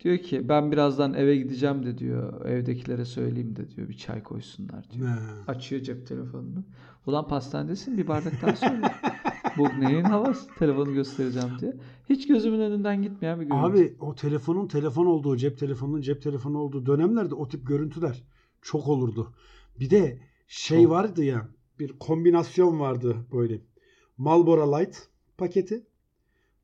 Diyor 0.00 0.18
ki 0.18 0.48
ben 0.48 0.72
birazdan 0.72 1.14
eve 1.14 1.36
gideceğim 1.36 1.86
de 1.86 1.98
diyor. 1.98 2.44
Evdekilere 2.46 3.04
söyleyeyim 3.04 3.56
de 3.56 3.70
diyor 3.70 3.88
bir 3.88 3.96
çay 3.96 4.22
koysunlar 4.22 4.90
diyor. 4.90 5.08
Ne? 5.08 5.16
Açıyor 5.46 5.82
cep 5.82 6.06
telefonunu. 6.06 6.64
Ulan 7.06 7.28
pastanedesin 7.28 7.98
bir 7.98 8.08
bardak 8.08 8.42
daha 8.42 8.56
söyle. 8.56 8.92
Bu 9.60 9.80
neyin 9.80 10.04
havası? 10.04 10.54
Telefonu 10.58 10.94
göstereceğim 10.94 11.48
diye. 11.60 11.76
Hiç 12.08 12.26
gözümün 12.26 12.60
önünden 12.60 13.02
gitmeyen 13.02 13.40
bir 13.40 13.46
görüntü. 13.46 13.66
Abi 13.66 13.96
o 14.00 14.14
telefonun 14.14 14.68
telefon 14.68 15.06
olduğu, 15.06 15.36
cep 15.36 15.58
telefonunun 15.58 16.00
cep 16.00 16.22
telefonu 16.22 16.58
olduğu 16.58 16.86
dönemlerde 16.86 17.34
o 17.34 17.48
tip 17.48 17.66
görüntüler 17.66 18.22
çok 18.62 18.88
olurdu. 18.88 19.32
Bir 19.80 19.90
de 19.90 20.18
şey 20.48 20.82
Çok. 20.82 20.90
vardı 20.90 21.24
ya, 21.24 21.48
bir 21.78 21.98
kombinasyon 21.98 22.80
vardı 22.80 23.16
böyle. 23.32 23.60
Marlboro 24.18 24.78
Light 24.78 25.08
paketi. 25.38 25.86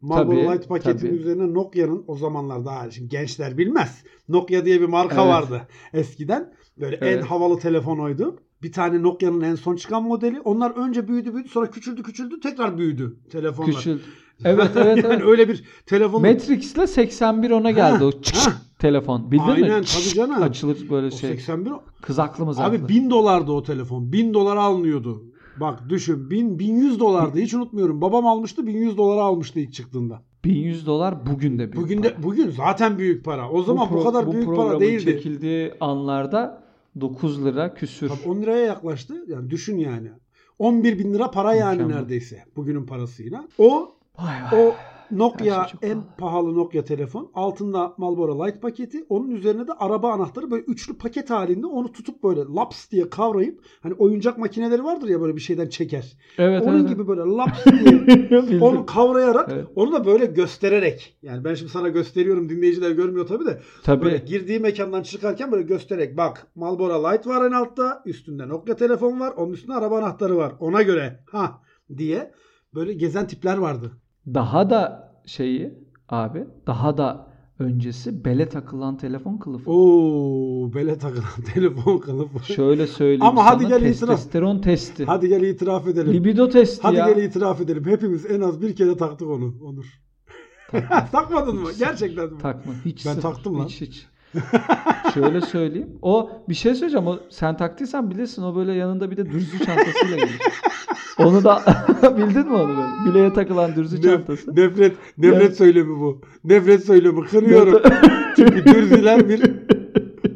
Marlboro 0.01 0.37
Tabii, 0.45 0.55
Light 0.55 0.69
paketin 0.69 0.99
tabii. 1.09 1.17
üzerine 1.17 1.55
Nokia'nın 1.55 2.05
o 2.07 2.17
zamanlar 2.17 2.65
daha 2.65 2.91
şimdi 2.91 3.09
gençler 3.09 3.59
bilmez. 3.59 4.05
Nokia 4.29 4.65
diye 4.65 4.81
bir 4.81 4.87
marka 4.87 5.15
Evet. 5.23 5.27
vardı 5.35 5.69
eskiden. 5.93 6.53
Böyle 6.81 6.97
en 6.97 7.07
Evet. 7.07 7.25
havalı 7.25 7.59
telefon 7.59 7.99
oydu. 7.99 8.37
Bir 8.63 8.73
tane 8.73 9.03
Nokia'nın 9.03 9.41
en 9.41 9.55
son 9.55 9.77
çıkan 9.77 10.03
modeli. 10.03 10.41
Onlar 10.41 10.71
önce 10.71 11.09
büyüdü 11.09 11.35
büyüdü 11.35 11.49
sonra 11.49 11.71
küçüldü 11.71 12.03
küçüldü 12.03 12.41
tekrar 12.41 12.79
büyüdü 12.79 13.17
telefonlar. 13.31 13.73
Küçül. 13.75 13.99
Evet 14.45 14.71
evet 14.77 14.97
yani 14.97 15.03
evet. 15.07 15.23
öyle 15.25 15.49
bir 15.49 15.65
telefon 15.87 16.23
Matrix'le 16.23 16.87
81 16.91 17.51
ona 17.51 17.71
geldi 17.71 18.05
o 18.05 18.13
çık 18.23 18.37
ha. 18.37 18.53
telefon. 18.79 19.31
Bildin 19.31 19.43
Aynen, 19.43 19.81
mi? 19.81 19.87
tabii 19.87 20.15
canım. 20.15 20.43
Açılır 20.43 20.91
böyle 20.91 21.07
O 21.07 21.11
şey. 21.11 21.31
81 21.31 21.73
Kızaklı 22.03 22.47
mızaklı. 22.47 22.77
Abi 22.77 22.89
1000 22.89 23.11
dolardı 23.11 23.53
o 23.53 23.63
telefon. 23.63 24.13
1000 24.13 24.35
dolara 24.35 24.63
alınıyordu. 24.63 25.25
Bak 25.61 25.89
düşün 25.89 26.31
1000 26.31 26.59
1100 26.59 27.01
dolardı. 27.01 27.39
Hiç 27.39 27.55
unutmuyorum. 27.55 28.01
Babam 28.01 28.27
almıştı 28.27 28.67
1100 28.67 28.97
dolara 28.97 29.21
almıştı 29.23 29.61
ilk 29.61 29.73
çıktığında. 29.73 30.23
1100 30.45 30.87
dolar 30.87 31.27
bugün 31.27 31.59
de 31.59 31.73
büyük 31.73 31.77
Bugün 31.77 32.03
para. 32.03 32.11
de 32.19 32.23
bugün 32.23 32.51
zaten 32.51 32.99
büyük 32.99 33.25
para. 33.25 33.51
O 33.51 33.63
zaman 33.63 33.89
bu, 33.91 33.95
pro- 33.95 34.05
kadar 34.05 34.33
büyük 34.33 34.57
para 34.57 34.81
değildi. 34.81 35.05
çekildiği 35.05 35.73
anlarda 35.81 36.63
9 37.01 37.45
lira 37.45 37.75
küsür. 37.75 38.09
Tabii 38.09 38.29
10 38.31 38.43
liraya 38.43 38.67
yaklaştı. 38.67 39.25
Yani 39.29 39.51
düşün 39.51 39.79
yani. 39.79 40.09
11 40.59 40.99
bin 40.99 41.15
lira 41.15 41.31
para 41.31 41.55
yani 41.55 41.73
Mükemmel. 41.77 41.97
neredeyse 41.97 42.45
bugünün 42.57 42.87
parasıyla. 42.87 43.49
O 43.59 43.93
Vay 44.19 44.35
vay. 44.53 44.67
o 44.69 44.75
Nokia 45.11 45.69
şey 45.69 45.91
en 45.91 46.01
pahalı. 46.01 46.17
pahalı 46.19 46.55
Nokia 46.55 46.85
telefon. 46.85 47.31
Altında 47.35 47.95
Marlboro 47.97 48.47
Light 48.47 48.63
paketi. 48.63 49.07
Onun 49.09 49.31
üzerine 49.31 49.67
de 49.67 49.73
araba 49.73 50.13
anahtarı 50.13 50.51
böyle 50.51 50.63
üçlü 50.63 50.99
paket 50.99 51.31
halinde 51.31 51.67
onu 51.67 51.93
tutup 51.93 52.23
böyle 52.25 52.41
laps 52.41 52.91
diye 52.91 53.11
kavrayıp 53.11 53.61
hani 53.81 53.95
oyuncak 53.95 54.39
makineleri 54.39 54.85
vardır 54.85 55.09
ya 55.09 55.21
böyle 55.21 55.37
bir 55.37 55.41
şeyden 55.41 55.69
çeker. 55.69 56.17
Evet, 56.39 56.63
Onun 56.63 56.81
evet, 56.81 56.89
gibi 56.89 57.09
böyle 57.09 57.21
laps 57.21 57.65
diye 57.65 58.61
onu 58.61 58.87
kavrayarak 58.87 59.51
Evet. 59.53 59.67
onu 59.77 59.93
da 59.93 60.05
böyle 60.07 60.25
göstererek 60.27 61.17
yani 61.23 61.45
ben 61.45 61.55
şimdi 61.55 61.73
sana 61.73 61.89
gösteriyorum 61.89 62.49
dinleyiciler 62.49 62.91
görmüyor 62.91 63.27
tabii 63.27 63.47
de 63.47 63.61
Tabii. 63.83 64.05
böyle 64.05 64.19
girdiği 64.19 64.61
mekandan 64.61 65.03
çıkarken 65.03 65.53
böyle 65.53 65.63
göstererek 65.63 66.17
bak 66.17 66.47
Marlboro 66.55 67.05
Light 67.13 67.27
var 67.27 67.47
en 67.47 67.53
altta 67.53 68.03
üstünde 68.07 68.49
Nokia 68.49 68.77
telefon 68.77 69.21
var 69.21 69.33
onun 69.37 69.53
üstünde 69.53 69.75
araba 69.75 69.99
anahtarı 69.99 70.37
var 70.37 70.53
ona 70.61 70.83
göre 70.83 71.21
ha 71.31 71.63
diye 71.97 72.33
böyle 72.75 72.93
gezen 72.93 73.27
tipler 73.27 73.57
vardı. 73.57 73.93
Daha 74.35 74.71
da 74.71 75.13
şeyi 75.27 75.75
abi 76.09 76.45
daha 76.67 76.97
da 76.99 77.27
öncesi 77.59 78.25
bele 78.25 78.49
takılan 78.49 78.97
telefon 78.97 79.37
kılıfı. 79.37 79.71
Oo 79.71 80.75
bele 80.75 80.99
takılan 80.99 81.25
telefon 81.55 81.99
kılıfı. 81.99 82.53
Şöyle 82.53 82.87
söyleyeyim 82.87 83.23
Ama 83.23 83.45
hadi 83.47 83.65
sana, 83.65 83.79
gel 83.79 83.87
itiraf. 83.87 84.09
testosteron 84.11 84.59
testi. 84.61 85.05
Hadi 85.05 85.29
gel 85.29 85.43
itiraf 85.43 85.89
edelim. 85.89 86.13
Libido 86.13 86.49
testi 86.49 86.83
Hadi 86.83 86.97
ya. 86.97 87.11
gel 87.11 87.23
itiraf 87.25 87.61
edelim. 87.61 87.85
Hepimiz 87.87 88.27
en 88.31 88.41
az 88.41 88.63
bir 88.63 88.77
kere 88.77 88.97
taktık 88.97 89.29
onu 89.29 89.55
Onur. 89.65 90.01
Takmadın 91.13 91.57
mı? 91.57 91.69
Gerçekten 91.79 92.33
mi? 92.33 92.39
Takma. 92.39 92.73
Hiç 92.85 93.07
Ben 93.07 93.11
sıfır. 93.15 93.23
taktım 93.23 93.59
lan. 93.59 93.65
Hiç 93.67 93.81
hiç. 93.81 94.07
Şöyle 95.15 95.41
söyleyeyim. 95.41 95.99
O 96.03 96.31
bir 96.49 96.55
şey 96.55 96.75
söyleyeceğim. 96.75 97.07
O 97.07 97.19
sen 97.31 97.57
taktıysan 97.57 98.11
bilirsin. 98.11 98.43
O 98.43 98.57
böyle 98.57 98.73
yanında 98.73 99.11
bir 99.11 99.17
de 99.17 99.27
dürzü 99.31 99.59
çantasıyla 99.65 100.17
gelir. 100.17 100.39
Onu 101.19 101.45
da 101.45 101.63
bildin 102.17 102.47
mi 102.49 102.55
onu 102.57 102.69
böyle? 102.69 103.11
Bileğe 103.11 103.33
takılan 103.33 103.75
dürzü 103.77 103.97
Nef- 103.97 104.03
çantası. 104.03 104.51
nefret 104.57 104.97
nefret 105.19 105.43
Yani- 105.43 105.55
söylemi 105.55 106.01
bu. 106.01 106.21
Nefret 106.45 106.85
söylemi 106.85 107.25
kırıyorum. 107.27 107.83
Çünkü 108.37 108.65
dürziler 108.65 109.29
bir 109.29 109.43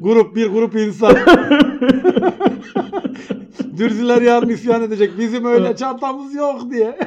grup 0.01 0.37
bir 0.37 0.47
grup 0.47 0.75
insan. 0.77 1.15
Dürziler 3.79 4.23
yarın 4.23 4.49
isyan 4.49 4.83
edecek. 4.83 5.11
Bizim 5.19 5.45
öyle 5.45 5.77
çantamız 5.77 6.35
yok 6.35 6.71
diye. 6.71 6.99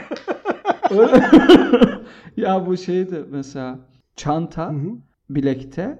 Ya 2.37 2.65
bu 2.67 2.77
şeydi 2.77 3.25
mesela 3.31 3.79
çanta 4.15 4.65
Hı 4.69 4.73
hı. 4.73 4.89
bilekte 5.29 5.99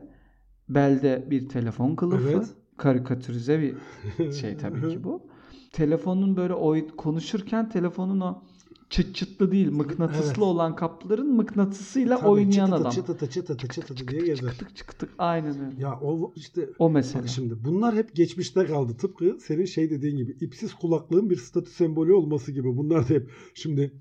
belde 0.70 1.28
bir 1.30 1.50
telefon 1.50 1.96
kılıfı 1.96 2.30
Evet. 2.32 2.48
karikatürize 2.78 3.60
bir 3.62 4.32
şey 4.34 4.58
tabii 4.58 4.90
ki 4.90 5.04
bu. 5.04 5.22
Telefonun 5.72 6.38
böyle 6.38 6.54
oy 6.54 6.88
konuşurken 6.98 7.70
telefonun 7.70 8.20
o 8.22 8.44
çıt 8.90 9.16
çıtlı 9.16 9.52
değil 9.52 9.72
mıknatıslı 9.72 10.26
Evet. 10.28 10.38
olan 10.40 10.76
kapların 10.76 11.36
mıknatısıyla 11.36 12.18
Tabii, 12.18 12.30
oynayan 12.30 12.66
çıtıtı, 12.66 12.76
adam. 12.76 12.92
Çıtıtı 12.92 13.30
çıtıtı 13.30 13.68
çıtıtı 13.68 14.08
diye 14.08 14.20
Çıktık 14.20 14.26
gezer. 14.26 14.50
çıktık 14.52 14.76
çıktık 14.76 15.10
aynen 15.18 15.66
öyle. 15.66 15.82
Ya 15.82 16.00
o 16.02 16.34
işte 16.36 16.70
O 16.80 16.90
mesele. 16.90 17.28
Şimdi 17.28 17.54
bunlar 17.66 17.96
hep 17.96 18.16
geçmişte 18.16 18.66
kaldı. 18.66 18.98
Tıpkı 18.98 19.38
senin 19.42 19.66
şey 19.66 19.90
dediğin 19.90 20.18
gibi 20.18 20.32
ipsiz 20.42 20.74
kulaklığın 20.74 21.30
bir 21.30 21.36
statü 21.38 21.72
sembolü 21.72 22.14
olması 22.14 22.52
gibi. 22.52 22.78
Bunlar 22.78 23.10
da 23.10 23.14
hep 23.14 23.30
şimdi 23.54 23.94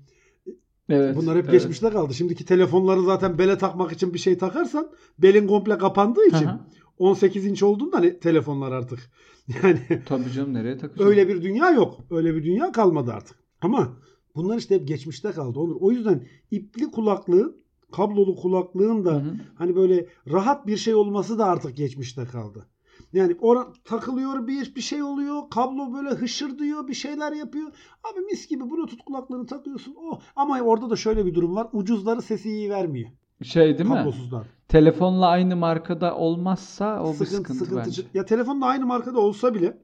Evet. 0.89 1.15
bunlar 1.15 1.37
hep 1.37 1.43
evet. 1.43 1.51
geçmişte 1.51 1.89
kaldı. 1.89 2.13
Şimdiki 2.13 2.45
telefonları 2.45 3.01
zaten 3.01 3.37
bele 3.37 3.57
takmak 3.57 3.91
için 3.91 4.13
bir 4.13 4.19
şey 4.19 4.37
takarsan 4.37 4.91
belin 5.19 5.47
komple 5.47 5.77
kapandığı 5.77 6.27
için 6.27 6.45
Aha. 6.45 6.67
18 6.97 7.45
inç 7.45 7.63
olduğunda 7.63 7.97
hani 7.97 8.19
telefonlar 8.19 8.71
artık. 8.71 8.99
Yani 9.63 9.79
Tabii 10.05 10.31
canım 10.31 10.53
nereye 10.53 10.77
takacağım? 10.77 11.09
öyle 11.09 11.27
bir 11.27 11.41
dünya 11.41 11.71
yok. 11.71 11.99
Öyle 12.11 12.35
bir 12.35 12.43
dünya 12.43 12.71
kalmadı 12.71 13.11
artık. 13.13 13.37
Ama 13.61 13.97
bunlar 14.35 14.57
işte 14.57 14.75
hep 14.75 14.87
geçmişte 14.87 15.31
kaldı. 15.31 15.59
Onur. 15.59 15.75
O 15.79 15.91
yüzden 15.91 16.27
ipli 16.51 16.91
kulaklığın, 16.91 17.57
kablolu 17.91 18.35
kulaklığın 18.35 19.05
da 19.05 19.11
Hı 19.13 19.17
hı. 19.17 19.33
hani 19.55 19.75
böyle 19.75 20.07
rahat 20.31 20.67
bir 20.67 20.77
şey 20.77 20.95
olması 20.95 21.39
da 21.39 21.45
artık 21.45 21.77
geçmişte 21.77 22.25
kaldı. 22.25 22.65
Yani 23.13 23.35
ora 23.41 23.67
takılıyor 23.83 24.47
bir 24.47 24.75
bir 24.75 24.81
şey 24.81 25.03
oluyor. 25.03 25.49
Kablo 25.49 25.93
böyle 25.93 26.09
hışırdıyor, 26.09 26.87
bir 26.87 26.93
şeyler 26.93 27.31
yapıyor. 27.31 27.67
Abi 28.03 28.19
mis 28.19 28.47
gibi 28.47 28.63
bluetooth 28.63 29.05
kulaklığını 29.05 29.45
takıyorsun. 29.45 29.95
Oh. 29.97 30.19
Ama 30.35 30.59
orada 30.61 30.89
da 30.89 30.95
şöyle 30.95 31.25
bir 31.25 31.35
durum 31.35 31.55
var. 31.55 31.67
Ucuzları 31.73 32.21
sesi 32.21 32.49
iyi 32.49 32.69
vermiyor. 32.69 33.09
Şey 33.43 33.77
değil 33.77 33.89
mi? 33.89 33.95
Kablosuzlar. 33.95 34.47
Telefonla 34.67 35.27
aynı 35.27 35.55
markada 35.55 36.15
olmazsa 36.15 37.03
o 37.03 37.09
bir 37.09 37.13
sıkıntı, 37.13 37.35
sıkıntı, 37.35 37.65
sıkıntı. 37.65 37.85
bence. 37.85 38.01
Ya 38.13 38.25
telefon 38.25 38.61
da 38.61 38.65
aynı 38.65 38.85
markada 38.85 39.19
olsa 39.19 39.53
bile 39.53 39.77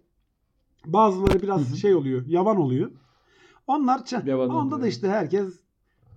bazıları 0.85 1.41
biraz 1.41 1.77
şey 1.81 1.95
oluyor, 1.95 2.25
yavan 2.27 2.57
oluyor. 2.57 2.91
Onlar 3.67 4.01
Yavan 4.25 4.49
onda 4.49 4.61
oluyor. 4.61 4.81
da 4.81 4.87
işte 4.87 5.09
herkes 5.09 5.59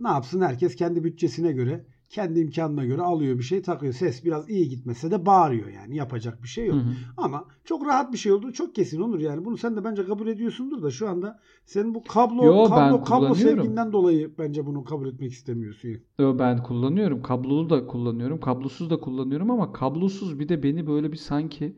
ne 0.00 0.08
yapsın? 0.08 0.40
Herkes 0.40 0.76
kendi 0.76 1.04
bütçesine 1.04 1.52
göre, 1.52 1.84
kendi 2.12 2.40
imkanına 2.40 2.84
göre 2.84 3.02
alıyor 3.02 3.38
bir 3.38 3.42
şey 3.42 3.62
takıyor. 3.62 3.92
Ses 3.92 4.24
biraz 4.24 4.50
iyi 4.50 4.68
gitmese 4.68 5.10
de 5.10 5.26
bağırıyor 5.26 5.68
yani. 5.68 5.96
Yapacak 5.96 6.42
bir 6.42 6.48
şey 6.48 6.66
yok. 6.66 6.76
Hı 6.76 6.80
hı. 6.80 6.94
Ama 7.16 7.44
çok 7.64 7.86
rahat 7.86 8.12
bir 8.12 8.18
şey 8.18 8.32
olduğu 8.32 8.52
çok 8.52 8.74
kesin 8.74 9.00
olur 9.00 9.18
yani. 9.18 9.44
Bunu 9.44 9.56
sen 9.56 9.76
de 9.76 9.84
bence 9.84 10.04
kabul 10.04 10.26
ediyorsundur 10.26 10.82
da 10.82 10.90
şu 10.90 11.08
anda 11.08 11.40
senin 11.66 11.94
bu 11.94 12.04
kablo 12.04 12.44
Yo, 12.44 12.64
kablo 12.64 13.04
kablo 13.04 13.34
sevginden 13.34 13.92
dolayı 13.92 14.30
bence 14.38 14.66
bunu 14.66 14.84
kabul 14.84 15.08
etmek 15.08 15.32
istemiyorsun. 15.32 15.90
Yo, 16.18 16.38
Ben 16.38 16.62
kullanıyorum. 16.62 17.22
Kablolu 17.22 17.70
da 17.70 17.86
kullanıyorum. 17.86 18.40
Kablosuz 18.40 18.90
da 18.90 19.00
kullanıyorum 19.00 19.50
ama 19.50 19.72
kablosuz 19.72 20.40
bir 20.40 20.48
de 20.48 20.62
beni 20.62 20.86
böyle 20.86 21.12
bir 21.12 21.16
sanki 21.16 21.76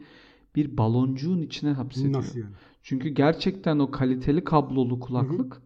bir 0.56 0.76
baloncuğun 0.76 1.42
içine 1.42 1.70
hapsediyor. 1.70 2.12
Nasıl 2.12 2.38
yani? 2.38 2.52
Çünkü 2.82 3.08
gerçekten 3.08 3.78
o 3.78 3.90
kaliteli 3.90 4.44
kablolu 4.44 5.00
kulaklık 5.00 5.62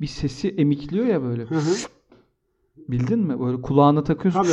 bir 0.00 0.06
sesi 0.06 0.48
emikliyor 0.48 1.06
ya 1.06 1.22
böyle. 1.22 1.42
Hı 1.42 1.54
hı. 1.54 1.76
Bildin 2.88 3.18
mi? 3.18 3.40
Böyle 3.40 3.62
kulağına 3.62 4.04
takıyorsun 4.04 4.42
Tabii. 4.42 4.52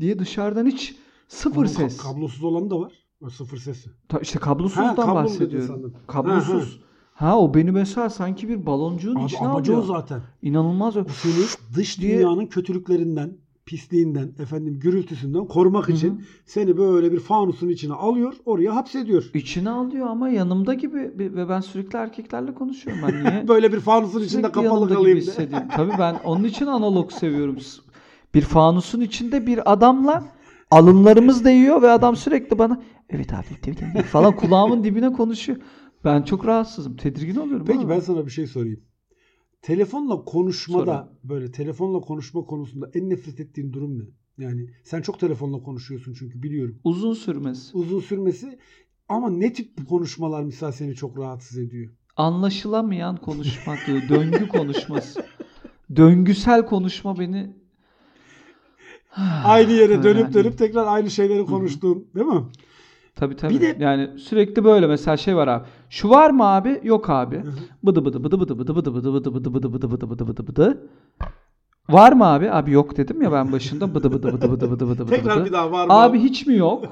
diye 0.00 0.18
dışarıdan 0.18 0.66
hiç 0.66 0.96
sıfır 1.28 1.56
Onun 1.60 1.66
ka- 1.66 1.68
ses. 1.76 1.96
Kablosuz 1.96 2.44
olanı 2.44 2.70
da 2.70 2.80
var. 2.80 2.92
O 3.20 3.30
sıfır 3.30 3.58
sesi. 3.58 3.90
Ta- 4.08 4.18
işte 4.18 4.38
kablosuzdan 4.38 4.84
Ha, 4.84 4.96
dedin 4.96 5.14
bahsediyorum. 5.14 5.68
sandım. 5.68 5.94
Kablosuz. 6.06 6.80
Ha, 7.14 7.38
o 7.38 7.54
beni 7.54 7.70
mesela 7.72 8.10
sanki 8.10 8.48
bir 8.48 8.66
baloncuğun 8.66 9.16
Abi 9.16 9.24
içine 9.24 9.48
amacı 9.48 9.72
o 9.72 9.76
alıyor. 9.78 9.96
zaten. 9.96 10.20
İnanılmaz. 10.42 10.96
O 10.96 11.04
seni 11.08 11.34
dış 11.76 12.00
Diye- 12.00 12.18
dünyanın 12.18 12.46
kötülüklerinden, 12.46 13.36
pisliğinden, 13.70 14.32
efendim 14.38 14.78
gürültüsünden 14.80 15.44
korumak 15.46 15.88
Hı 15.88 15.92
hı. 15.92 15.96
için 15.96 16.24
seni 16.44 16.76
böyle 16.76 17.12
bir 17.12 17.20
fanusun 17.20 17.68
içine 17.68 17.92
alıyor, 17.92 18.34
oraya 18.44 18.76
hapsediyor. 18.76 19.30
İçine 19.34 19.70
alıyor 19.70 20.06
ama 20.06 20.28
yanımda 20.28 20.74
gibi 20.74 21.12
ve 21.18 21.48
ben 21.48 21.60
sürekli 21.60 21.96
erkeklerle 21.96 22.54
konuşuyorum. 22.54 23.02
Ben 23.08 23.24
niye 23.24 23.44
Böyle 23.48 23.72
bir 23.72 23.80
fanusun 23.80 24.18
içinde 24.18 24.30
sürekli 24.30 24.52
kapalı 24.52 24.64
yanımda 24.64 24.86
gibi 24.86 24.94
kalayım 24.94 25.16
de. 25.18 25.22
hissediyorum. 25.22 25.68
Tabii 25.76 25.92
ben 25.98 26.14
onun 26.24 26.44
için 26.44 26.66
analog 26.66 27.12
seviyorum. 27.12 27.56
Bir 28.34 28.42
fanusun 28.42 29.00
içinde 29.00 29.46
bir 29.46 29.72
adamla 29.72 30.24
alınlarımız 30.70 31.44
değiyor 31.44 31.82
ve 31.82 31.90
adam 31.90 32.16
sürekli 32.16 32.58
bana 32.58 32.82
evet 33.10 33.32
abi 33.34 33.46
evet, 33.66 33.78
evet," 33.94 34.04
falan 34.04 34.36
kulağımın 34.36 34.84
dibine 34.84 35.12
konuşuyor. 35.12 35.58
Ben 36.04 36.22
çok 36.22 36.46
rahatsızım. 36.46 36.96
Tedirgin 36.96 37.36
oluyorum. 37.36 37.66
Peki 37.66 37.78
abi. 37.78 37.88
ben 37.88 38.00
sana 38.00 38.26
bir 38.26 38.30
şey 38.30 38.46
sorayım. 38.46 38.80
Telefonla 39.62 40.24
konuşmada 40.24 40.84
Sorun. 40.84 41.18
böyle 41.24 41.52
telefonla 41.52 42.00
konuşma 42.00 42.44
konusunda 42.44 42.90
en 42.94 43.10
nefret 43.10 43.40
ettiğin 43.40 43.72
durum 43.72 43.98
ne? 43.98 44.04
Yani 44.38 44.70
sen 44.84 45.02
çok 45.02 45.20
telefonla 45.20 45.62
konuşuyorsun 45.62 46.14
çünkü 46.18 46.42
biliyorum. 46.42 46.80
uzun 46.84 47.14
sürmesi. 47.14 47.76
Uzun 47.76 48.00
sürmesi 48.00 48.58
ama 49.08 49.30
ne 49.30 49.52
tip 49.52 49.88
konuşmalar 49.88 50.42
misal 50.42 50.72
seni 50.72 50.94
çok 50.94 51.18
rahatsız 51.18 51.58
ediyor? 51.58 51.92
Anlaşılamayan 52.16 53.16
konuşmak, 53.16 53.78
döngü 54.08 54.48
konuşması. 54.48 55.24
Döngüsel 55.96 56.66
konuşma 56.66 57.18
beni 57.18 57.60
Aynı 59.44 59.72
yere 59.72 60.02
dönüp 60.02 60.34
dönüp 60.34 60.58
tekrar 60.58 60.86
aynı 60.86 61.10
şeyleri 61.10 61.46
konuştuğun 61.46 62.06
değil 62.14 62.26
mi? 62.26 62.42
Tabii 63.20 63.36
tabii. 63.36 63.54
Bir 63.54 63.60
de- 63.60 63.76
Yani 63.80 64.10
sürekli 64.18 64.64
böyle 64.64 64.86
mesela 64.86 65.16
şey 65.16 65.36
var 65.36 65.48
abi. 65.48 65.64
Şu 65.90 66.10
var 66.10 66.30
mı 66.30 66.44
abi? 66.44 66.80
Yok 66.84 67.10
abi. 67.10 67.42
Bıdı 67.82 68.04
bıdı 68.04 68.24
bıdı 68.24 68.40
bıdı 68.40 68.56
bıdı 68.56 68.76
bıdı 68.76 68.94
bıdı 68.94 69.14
bıdı 69.14 69.34
bıdı 69.34 69.44
bıdı 69.54 69.72
bıdı 69.72 69.90
bıdı 69.90 70.10
bıdı 70.10 70.26
bıdı 70.26 70.46
bıdı. 70.46 70.88
Var 71.90 72.12
mı 72.12 72.26
abi? 72.26 72.50
Abi 72.50 72.70
yok 72.72 72.96
dedim 72.96 73.22
ya 73.22 73.32
ben 73.32 73.52
başında. 73.52 73.94
Bıdı 73.94 74.12
bıdı 74.12 74.32
bıdı 74.32 74.52
bıdı 74.52 74.70
bıdı 74.70 74.88
bıdı 74.88 75.06
Tekrar 75.06 75.36
bıdı. 75.36 75.44
bir 75.44 75.52
daha 75.52 75.72
var 75.72 75.86
mı? 75.86 75.92
Abi 75.92 76.18
hiç 76.18 76.46
mi 76.46 76.56
yok? 76.56 76.84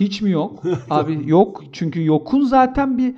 Hiç 0.00 0.22
mi 0.22 0.30
yok? 0.30 0.62
Abi 0.90 1.22
yok. 1.26 1.62
Çünkü 1.72 2.04
yokun 2.04 2.40
zaten 2.44 2.98
bir 2.98 3.14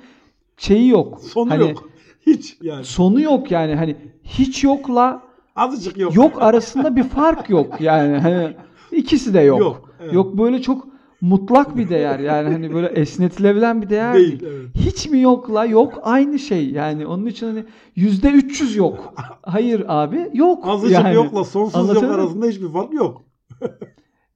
şeyi 0.57 0.87
yok. 0.89 1.21
Sonu 1.21 1.49
Hani 1.51 1.69
yok. 1.69 1.89
Hiç 2.25 2.57
yani. 2.61 2.83
Sonu 2.85 3.21
yok 3.21 3.51
yani. 3.51 3.75
Hani 3.75 3.95
hiç 4.23 4.63
yokla 4.63 5.21
Azıcık 5.55 5.97
yok. 5.97 6.15
yok 6.15 6.41
arasında 6.41 6.95
bir 6.95 7.03
fark 7.03 7.49
yok. 7.49 7.81
Yani 7.81 8.17
hani 8.17 8.53
ikisi 8.91 9.33
de 9.33 9.39
yok. 9.39 9.59
Yok, 9.59 9.89
evet. 9.99 10.13
Yok 10.13 10.37
böyle 10.37 10.61
çok 10.61 10.87
mutlak 11.21 11.77
bir 11.77 11.89
değer. 11.89 12.19
Yani 12.19 12.49
hani 12.49 12.73
böyle 12.73 12.87
esnetilebilen 12.95 13.81
bir 13.81 13.89
değer 13.89 14.13
değil. 14.13 14.39
Değil, 14.39 14.53
evet. 14.53 14.69
Hiç 14.75 15.09
mi 15.09 15.21
yokla 15.21 15.65
yok 15.65 15.99
aynı 16.03 16.39
şey. 16.39 16.69
Yani 16.69 17.07
onun 17.07 17.25
için 17.25 17.47
hani 17.47 17.65
yüzde 17.95 18.29
300 18.29 18.75
yok. 18.75 19.13
Hayır 19.43 19.83
abi 19.87 20.29
yok. 20.33 20.67
Azıcık 20.67 20.97
yani. 20.97 21.15
yokla 21.15 21.43
sonsuz 21.43 21.95
yok 21.95 22.03
arasında 22.03 22.45
hiçbir 22.45 22.69
fark 22.69 22.93
yok. 22.93 23.21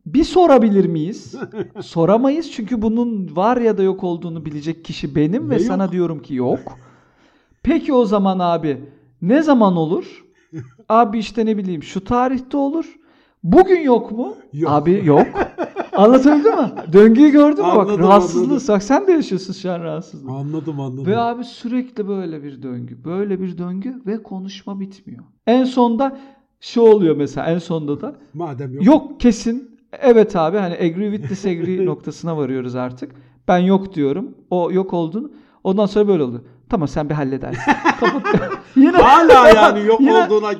Bir 0.05 0.23
sorabilir 0.23 0.85
miyiz? 0.85 1.35
Soramayız 1.81 2.51
çünkü 2.51 2.81
bunun 2.81 3.35
var 3.35 3.57
ya 3.57 3.77
da 3.77 3.83
yok 3.83 4.03
olduğunu 4.03 4.45
bilecek 4.45 4.85
kişi 4.85 5.15
benim 5.15 5.49
ve, 5.49 5.55
Ve 5.55 5.59
sana 5.59 5.83
yok. 5.83 5.91
diyorum 5.91 6.21
ki 6.21 6.35
yok. 6.35 6.59
Peki 7.63 7.93
o 7.93 8.05
zaman 8.05 8.39
abi 8.39 8.77
ne 9.21 9.43
zaman 9.43 9.77
olur? 9.77 10.25
Abi 10.89 11.19
işte 11.19 11.45
ne 11.45 11.57
bileyim 11.57 11.83
şu 11.83 12.03
tarihte 12.03 12.57
olur. 12.57 12.95
Bugün 13.43 13.79
yok 13.79 14.11
mu? 14.11 14.35
Yok. 14.53 14.71
Abi 14.71 15.01
yok. 15.05 15.27
Anlatabildim 15.99 16.55
mi? 16.55 16.71
Döngüyü 16.93 17.31
gördün 17.31 17.65
mü? 17.65 17.71
Bak 17.75 17.77
Anladım, 17.77 17.99
rahatsızlığı. 17.99 18.53
anladım. 18.53 18.81
Sen 18.81 19.07
de 19.07 19.11
yaşıyorsun 19.11 19.53
şu 19.53 19.71
an 19.71 19.83
rahatsızlığı. 19.83 20.31
Anladım 20.31 20.79
anladım. 20.79 21.05
Ve 21.05 21.17
abi 21.17 21.43
sürekli 21.43 22.07
böyle 22.07 22.43
bir 22.43 22.63
döngü. 22.63 23.03
Böyle 23.05 23.41
bir 23.41 23.57
döngü 23.57 24.01
ve 24.07 24.23
konuşma 24.23 24.79
bitmiyor. 24.79 25.23
En 25.47 25.63
sonda 25.63 26.17
şu 26.61 26.81
oluyor 26.81 27.15
mesela 27.15 27.47
en 27.47 27.57
sonda 27.57 28.01
da 28.01 28.15
Madem 28.33 28.73
yok. 28.73 28.85
Yok 28.85 29.19
kesin. 29.19 29.79
Evet 29.99 30.35
abi 30.35 30.57
hani 30.57 30.73
agree 30.73 31.11
with 31.11 31.29
disagree 31.29 31.85
noktasına 31.85 32.37
varıyoruz 32.37 32.75
artık. 32.75 33.11
Ben 33.47 33.57
yok 33.57 33.95
diyorum. 33.95 34.35
O 34.49 34.71
yok 34.71 34.93
olduğunu. 34.93 35.31
Ondan 35.63 35.85
sonra 35.85 36.07
böyle 36.07 36.23
oldu. 36.23 36.43
Tamam 36.69 36.87
sen 36.87 37.09
bir 37.09 37.13
halledersin. 37.13 37.61
Yine 38.75 38.97
Hala 38.97 39.49
yani 39.49 39.87
yok 39.87 40.01
Yine- 40.01 40.25
olduğuna 40.25 40.51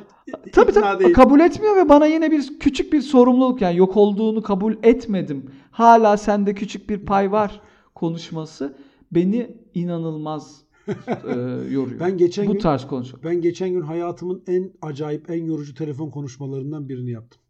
tabii 0.52 0.72
tabii 0.72 1.04
değil. 1.04 1.14
kabul 1.14 1.40
etmiyor 1.40 1.76
ve 1.76 1.88
bana 1.88 2.06
yine 2.06 2.30
bir 2.30 2.58
küçük 2.58 2.92
bir 2.92 3.00
sorumluluk 3.00 3.60
yani 3.60 3.76
yok 3.76 3.96
olduğunu 3.96 4.42
kabul 4.42 4.74
etmedim. 4.82 5.50
Hala 5.70 6.16
sende 6.16 6.54
küçük 6.54 6.90
bir 6.90 6.98
pay 7.06 7.32
var 7.32 7.60
konuşması 7.94 8.76
beni 9.12 9.56
inanılmaz 9.74 10.62
e, 10.88 10.94
yoruyor. 11.70 12.00
Ben 12.00 12.16
geçen 12.18 12.46
Bu 12.46 12.52
gün- 12.52 12.60
tarz 12.60 12.86
konuşma. 12.86 13.18
Ben 13.24 13.40
geçen 13.40 13.70
gün 13.70 13.80
hayatımın 13.80 14.42
en 14.46 14.72
acayip, 14.82 15.30
en 15.30 15.44
yorucu 15.44 15.74
telefon 15.74 16.10
konuşmalarından 16.10 16.88
birini 16.88 17.10
yaptım. 17.10 17.40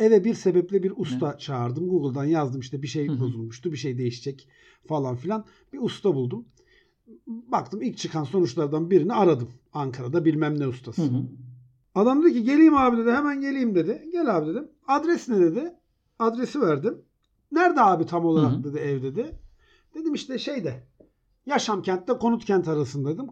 Eve 0.00 0.24
bir 0.24 0.34
sebeple 0.34 0.82
bir 0.82 0.92
usta 0.96 1.38
çağırdım. 1.38 1.88
Google'dan 1.88 2.24
yazdım 2.24 2.60
işte 2.60 2.82
bir 2.82 2.86
şey 2.88 3.08
bozulmuştu, 3.08 3.72
bir 3.72 3.76
şey 3.76 3.98
değişecek 3.98 4.48
falan 4.88 5.16
filan. 5.16 5.44
Bir 5.72 5.78
usta 5.78 6.14
buldum. 6.14 6.44
Baktım 7.26 7.82
ilk 7.82 7.98
çıkan 7.98 8.24
sonuçlardan 8.24 8.90
birini 8.90 9.12
aradım. 9.12 9.48
Ankara'da 9.72 10.24
bilmem 10.24 10.60
ne 10.60 10.66
ustası. 10.68 11.02
Hı 11.02 11.06
hı. 11.06 11.22
Adam 11.94 12.22
dedi 12.22 12.32
ki 12.32 12.44
geleyim 12.44 12.76
abi 12.76 12.96
dedi. 12.96 13.10
Hemen 13.10 13.40
geleyim 13.40 13.74
dedi. 13.74 14.08
Gel 14.12 14.36
abi 14.36 14.46
dedim. 14.50 14.68
Adres 14.88 15.28
ne 15.28 15.40
dedi. 15.40 15.74
Adresi 16.18 16.60
verdim. 16.60 17.02
Nerede 17.52 17.80
abi 17.80 18.06
tam 18.06 18.24
olarak 18.24 18.52
Hı 18.52 18.56
hı. 18.56 18.64
dedi 18.64 18.78
ev 18.78 19.02
dedi. 19.02 19.38
Dedim 19.94 20.14
işte 20.14 20.38
şeyde. 20.38 20.86
Yaşam 21.46 21.82
kentte 21.82 22.12
konut 22.12 22.44
kent 22.44 22.68
arasında 22.68 23.14
dedim. 23.14 23.26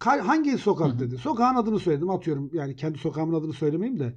Ka- 0.00 0.20
hangi 0.20 0.58
sokak 0.58 0.88
Hı 0.88 0.94
hı. 0.94 0.98
dedi. 0.98 1.18
Sokağın 1.18 1.54
adını 1.54 1.78
söyledim. 1.78 2.10
Atıyorum 2.10 2.50
yani 2.52 2.76
kendi 2.76 2.98
sokağımın 2.98 3.34
adını 3.34 3.52
söylemeyeyim 3.52 3.98
de. 4.00 4.14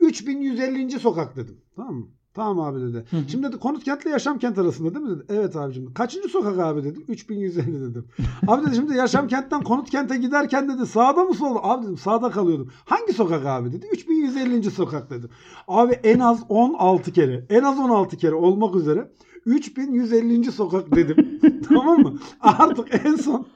3150. 0.00 0.90
sokak 1.00 1.36
dedim. 1.36 1.60
Tamam 1.76 1.94
mı? 1.94 2.06
Tamam 2.34 2.60
abi 2.60 2.80
dedi. 2.80 3.04
Hı 3.10 3.16
hı. 3.16 3.28
Şimdi 3.28 3.46
dedi 3.46 3.56
konut 3.56 3.84
kentle 3.84 4.10
yaşam 4.10 4.38
kent 4.38 4.58
arasında 4.58 4.94
değil 4.94 5.06
mi 5.06 5.16
dedi. 5.16 5.24
Evet 5.28 5.56
abicim. 5.56 5.94
Kaçıncı 5.94 6.28
sokak 6.28 6.58
abi 6.58 6.84
dedi. 6.84 6.98
3150 7.08 7.90
dedim. 7.90 8.04
Abi 8.46 8.66
dedi 8.66 8.74
şimdi 8.74 8.96
yaşam 8.96 9.28
kentten 9.28 9.62
konut 9.62 9.90
kente 9.90 10.16
giderken 10.16 10.68
dedi 10.68 10.86
sağda 10.86 11.24
mı 11.24 11.34
solda? 11.34 11.64
Abi 11.64 11.84
dedim 11.84 11.98
sağda 11.98 12.30
kalıyordum. 12.30 12.70
Hangi 12.84 13.12
sokak 13.12 13.46
abi 13.46 13.72
dedi. 13.72 13.86
3150. 13.92 14.70
sokak 14.70 15.10
dedim. 15.10 15.30
Abi 15.68 15.92
en 15.92 16.18
az 16.18 16.40
16 16.48 17.12
kere. 17.12 17.46
En 17.50 17.62
az 17.62 17.78
16 17.78 18.16
kere 18.16 18.34
olmak 18.34 18.74
üzere 18.74 19.10
3150. 19.46 20.52
sokak 20.52 20.94
dedim. 20.96 21.40
tamam 21.68 22.00
mı? 22.00 22.18
Artık 22.40 23.04
en 23.04 23.16
son 23.16 23.46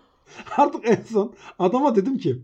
artık 0.57 0.89
en 0.89 1.03
son 1.13 1.35
adama 1.59 1.97
dedim 1.97 2.19
ki 2.19 2.43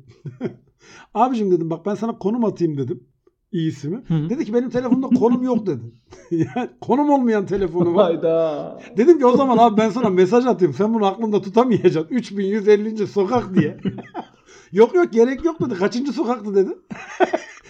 abicim 1.15 1.51
dedim 1.51 1.71
bak 1.71 1.87
ben 1.87 1.95
sana 1.95 2.19
konum 2.19 2.45
atayım 2.45 2.79
dedim. 2.79 3.10
İyisi 3.53 3.89
mi? 3.89 4.03
Hı. 4.09 4.31
Dedi 4.31 4.45
ki 4.45 4.55
benim 4.55 4.71
telefonda 4.71 5.07
konum 5.07 5.43
yok 5.43 5.67
dedi. 5.67 5.83
yani 6.31 6.71
konum 6.81 7.11
olmayan 7.11 7.47
telefonu 7.47 7.95
var. 7.95 8.05
Hayda. 8.05 8.79
Dedim 8.97 9.19
ki 9.19 9.27
o 9.27 9.37
zaman 9.37 9.59
abi 9.59 9.77
ben 9.77 9.91
sana 9.91 10.09
mesaj 10.09 10.47
atayım. 10.47 10.75
Sen 10.75 10.95
bunu 10.95 11.07
aklında 11.07 11.43
tutamayacaksın. 11.43 12.15
3150. 12.15 13.07
sokak 13.07 13.55
diye. 13.55 13.79
yok 14.73 14.95
yok 14.95 15.13
gerek 15.13 15.45
yok 15.45 15.61
dedi. 15.61 15.75
Kaçıncı 15.75 16.13
sokaktı 16.13 16.55
dedi. 16.55 16.71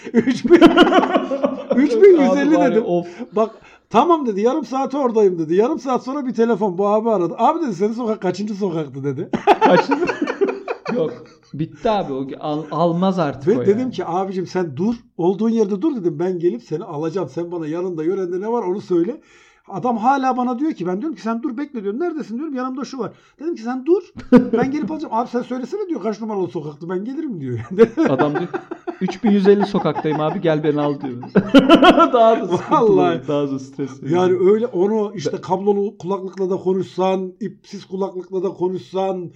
3000 0.12 0.54
3150 1.76 2.20
Abi 2.20 2.56
var 2.56 2.62
ya, 2.62 2.70
dedim. 2.70 2.84
Of. 2.86 3.06
Bak 3.32 3.50
tamam 3.90 4.26
dedi. 4.26 4.40
Yarım 4.40 4.64
saat 4.64 4.94
oradayım 4.94 5.38
dedi. 5.38 5.54
Yarım 5.54 5.78
saat 5.78 6.04
sonra 6.04 6.26
bir 6.26 6.34
telefon 6.34 6.78
bu 6.78 6.88
abi 6.88 7.10
aradı. 7.10 7.34
Abi 7.38 7.66
dedi 7.66 7.74
senin 7.74 7.92
sokak 7.92 8.22
kaçıncı 8.22 8.54
sokaktı 8.54 9.04
dedi. 9.04 9.30
Kaçıncı? 9.60 10.06
Yok. 10.96 11.24
Bitti 11.54 11.90
abi. 11.90 12.12
O 12.12 12.26
al- 12.40 12.64
almaz 12.70 13.18
artık 13.18 13.48
Ve 13.48 13.58
o 13.58 13.66
dedim 13.66 13.78
yani. 13.78 13.92
ki 13.92 14.04
abicim 14.06 14.46
sen 14.46 14.76
dur. 14.76 14.94
Olduğun 15.16 15.48
yerde 15.50 15.82
dur 15.82 15.96
dedim. 15.96 16.18
Ben 16.18 16.38
gelip 16.38 16.62
seni 16.62 16.84
alacağım. 16.84 17.28
Sen 17.28 17.52
bana 17.52 17.66
yanında 17.66 18.04
yörende 18.04 18.40
ne 18.40 18.48
var 18.52 18.62
onu 18.62 18.80
söyle. 18.80 19.20
Adam 19.68 19.96
hala 19.96 20.36
bana 20.36 20.58
diyor 20.58 20.72
ki 20.72 20.86
ben 20.86 21.00
diyorum 21.00 21.16
ki 21.16 21.22
sen 21.22 21.42
dur 21.42 21.56
bekle 21.56 21.82
diyorum. 21.82 22.00
Neredesin 22.00 22.36
diyorum. 22.36 22.54
Yanımda 22.54 22.84
şu 22.84 22.98
var. 22.98 23.12
Dedim 23.40 23.54
ki 23.54 23.62
sen 23.62 23.86
dur. 23.86 24.02
Ben 24.32 24.70
gelip 24.70 24.90
alacağım. 24.90 25.14
Abi 25.14 25.28
sen 25.28 25.42
söylesene 25.42 25.88
diyor 25.88 26.02
kaç 26.02 26.20
numaralı 26.20 26.48
sokaktı 26.48 26.88
ben 26.88 27.04
gelirim 27.04 27.40
diyor. 27.40 27.58
Adam 28.08 28.32
diyor 28.38 28.48
3150 29.00 29.66
sokaktayım 29.66 30.20
abi 30.20 30.40
gel 30.40 30.64
beni 30.64 30.80
al 30.80 31.00
diyor. 31.00 31.22
daha 32.12 32.40
da. 32.40 32.48
Vallahi. 32.70 33.28
Daha 33.28 33.50
da 33.50 33.58
stresli. 33.58 34.14
yani 34.14 34.32
öyle 34.50 34.66
onu 34.66 35.12
işte 35.14 35.36
kablolu 35.40 35.98
kulaklıkla 35.98 36.50
da 36.50 36.56
konuşsan, 36.56 37.32
ipsiz 37.40 37.84
kulaklıkla 37.84 38.42
da 38.42 38.48
konuşsan, 38.48 39.30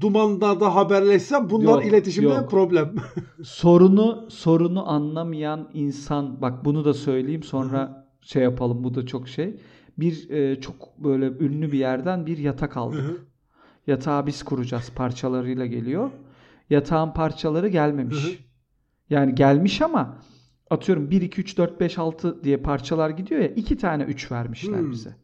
dumanda 0.00 0.60
da 0.60 0.74
haberleşsen 0.74 1.50
bunlar 1.50 1.82
Yok, 1.82 1.86
iletişimde 1.86 2.28
yok. 2.28 2.50
problem. 2.50 2.94
sorunu 3.42 4.26
sorunu 4.30 4.88
anlamayan 4.90 5.68
insan 5.74 6.42
bak 6.42 6.64
bunu 6.64 6.84
da 6.84 6.94
söyleyeyim 6.94 7.42
sonra 7.42 8.06
şey 8.20 8.42
yapalım 8.42 8.84
bu 8.84 8.94
da 8.94 9.06
çok 9.06 9.28
şey. 9.28 9.60
Bir 9.98 10.30
e, 10.30 10.60
çok 10.60 10.98
böyle 10.98 11.26
ünlü 11.26 11.72
bir 11.72 11.78
yerden 11.78 12.26
bir 12.26 12.38
yatak 12.38 12.76
aldık. 12.76 13.00
Hı 13.00 13.04
hı. 13.08 13.16
Yatağı 13.86 14.26
biz 14.26 14.42
kuracağız 14.42 14.92
parçalarıyla 14.96 15.66
geliyor. 15.66 16.10
Yatağın 16.70 17.12
parçaları 17.12 17.68
gelmemiş. 17.68 18.24
Hı 18.24 18.28
hı. 18.28 18.34
Yani 19.10 19.34
gelmiş 19.34 19.82
ama 19.82 20.18
atıyorum 20.70 21.10
1 21.10 21.22
2 21.22 21.40
3 21.40 21.58
4 21.58 21.80
5 21.80 21.98
6 21.98 22.44
diye 22.44 22.56
parçalar 22.56 23.10
gidiyor 23.10 23.40
ya 23.40 23.48
iki 23.48 23.76
tane 23.76 24.02
3 24.02 24.32
vermişler 24.32 24.78
Hmm. 24.78 24.90
bize. 24.90 25.16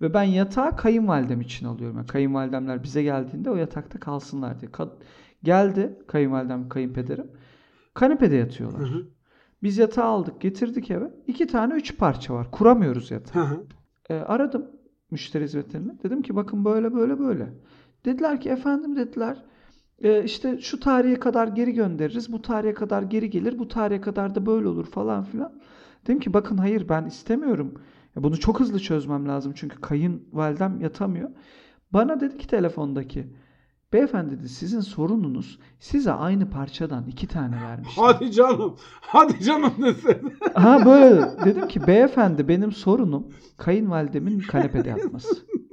Ve 0.00 0.14
ben 0.14 0.22
yatağı 0.22 0.76
kayınvalidem 0.76 1.40
için 1.40 1.66
alıyorum. 1.66 1.96
Yani 1.96 2.06
kayınvalidemler 2.06 2.82
bize 2.82 3.02
geldiğinde 3.02 3.50
o 3.50 3.56
yatakta 3.56 4.00
kalsınlar 4.00 4.60
diye. 4.60 4.70
Kad- 4.70 5.02
geldi 5.42 5.98
kayınvalidem, 6.06 6.68
kayınpederim. 6.68 7.26
Kanepede 7.94 8.36
yatıyorlar. 8.36 8.80
Hı 8.80 8.94
hı. 8.94 9.06
Biz 9.62 9.78
yatağı 9.78 10.04
aldık, 10.04 10.40
getirdik 10.40 10.90
eve. 10.90 11.10
İki 11.26 11.46
tane 11.46 11.74
üç 11.74 11.96
parça 11.96 12.34
var. 12.34 12.50
Kuramıyoruz 12.50 13.10
yatağı. 13.10 13.44
Hı 13.46 13.54
hı. 13.54 13.64
E, 14.10 14.14
aradım 14.14 14.66
müşteri 15.10 15.44
hizmetlerini. 15.44 16.02
Dedim 16.02 16.22
ki 16.22 16.36
bakın 16.36 16.64
böyle 16.64 16.94
böyle 16.94 17.18
böyle. 17.18 17.52
Dediler 18.04 18.40
ki 18.40 18.48
efendim 18.48 18.96
dediler 18.96 19.42
e, 20.02 20.24
işte 20.24 20.58
şu 20.60 20.80
tarihe 20.80 21.20
kadar 21.20 21.48
geri 21.48 21.72
göndeririz. 21.72 22.32
Bu 22.32 22.42
tarihe 22.42 22.74
kadar 22.74 23.02
geri 23.02 23.30
gelir. 23.30 23.58
Bu 23.58 23.68
tarihe 23.68 24.00
kadar 24.00 24.34
da 24.34 24.46
böyle 24.46 24.68
olur 24.68 24.86
falan 24.86 25.24
filan. 25.24 25.52
Dedim 26.06 26.20
ki 26.20 26.34
bakın 26.34 26.56
hayır 26.58 26.88
ben 26.88 27.06
istemiyorum. 27.06 27.74
Bunu 28.16 28.40
çok 28.40 28.60
hızlı 28.60 28.78
çözmem 28.80 29.28
lazım. 29.28 29.52
Çünkü 29.56 29.80
kayınvalidem 29.80 30.80
yatamıyor. 30.80 31.30
Bana 31.92 32.20
dedi 32.20 32.38
ki 32.38 32.46
telefondaki 32.46 33.26
beyefendi 33.92 34.38
dedi 34.38 34.48
sizin 34.48 34.80
sorununuz 34.80 35.58
size 35.80 36.12
aynı 36.12 36.50
parçadan 36.50 37.04
iki 37.06 37.26
tane 37.26 37.62
vermişler. 37.62 38.04
Hadi 38.04 38.32
canım. 38.32 38.76
Hadi 39.00 39.44
canım 39.44 39.72
desin. 39.82 40.32
Ha 40.54 40.84
böyle 40.86 41.44
dedim 41.44 41.68
ki 41.68 41.86
beyefendi 41.86 42.48
benim 42.48 42.72
sorunum 42.72 43.26
kayınvalidemin 43.56 44.38
kanepede 44.38 44.88
yatması. 44.88 45.46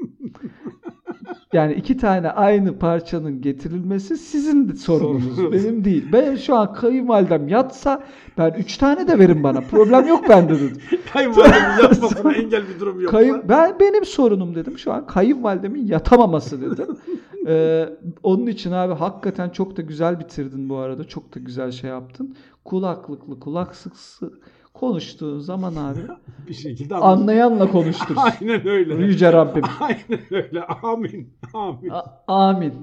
Yani 1.54 1.74
iki 1.74 1.98
tane 1.98 2.30
aynı 2.30 2.80
parçanın 2.80 3.42
getirilmesi 3.42 4.18
sizin 4.18 4.74
sorununuz. 4.74 5.52
Benim 5.52 5.86
değil. 5.86 6.06
Ben 6.14 6.36
şu 6.36 6.56
an 6.56 6.74
kayınvalidem 6.74 7.48
yatsa 7.48 8.04
ben 8.38 8.52
üç 8.52 8.78
tane 8.78 9.08
de 9.08 9.20
verin 9.20 9.44
bana. 9.44 9.62
Problem 9.62 10.08
yok 10.08 10.30
bende 10.30 10.56
dedim. 10.56 10.78
Kayınvalidemin 11.14 11.84
yatmasına 11.84 12.34
engel 12.34 12.64
bir 12.68 12.80
durum 12.80 13.02
yoksa. 13.02 13.18
Kayın, 13.18 13.44
ben 13.50 13.80
benim 13.80 14.06
sorunum 14.06 14.56
dedim. 14.56 14.78
Şu 14.78 14.94
an 14.94 15.08
kayınvalidemin 15.08 15.88
yatamaması 15.88 16.62
dedim. 16.62 16.98
Ee, 17.48 17.90
onun 18.24 18.48
için 18.48 18.72
abi 18.72 18.94
hakikaten 18.94 19.50
çok 19.50 19.78
da 19.78 19.82
güzel 19.82 20.20
bitirdin 20.20 20.70
bu 20.70 20.78
arada. 20.78 21.04
Çok 21.04 21.36
da 21.36 21.40
güzel 21.40 21.72
şey 21.72 21.90
yaptın. 21.90 22.36
Kulaklıklı, 22.66 23.40
kulaksızlı 23.40 24.32
konuştuğun 24.74 25.40
zaman 25.40 25.76
abi 25.76 26.00
bir 26.48 26.54
şekilde 26.54 26.96
anladım. 26.96 27.22
anlayanla 27.22 27.72
konuştursun. 27.72 28.16
Aynen 28.42 28.68
öyle. 28.68 28.94
Yüce 28.96 29.34
Rabbim. 29.34 29.64
Aynen 29.80 30.24
öyle. 30.32 30.64
Amin. 30.84 31.34
Amin. 31.54 31.90
A- 31.90 32.24
Amin. 32.28 32.74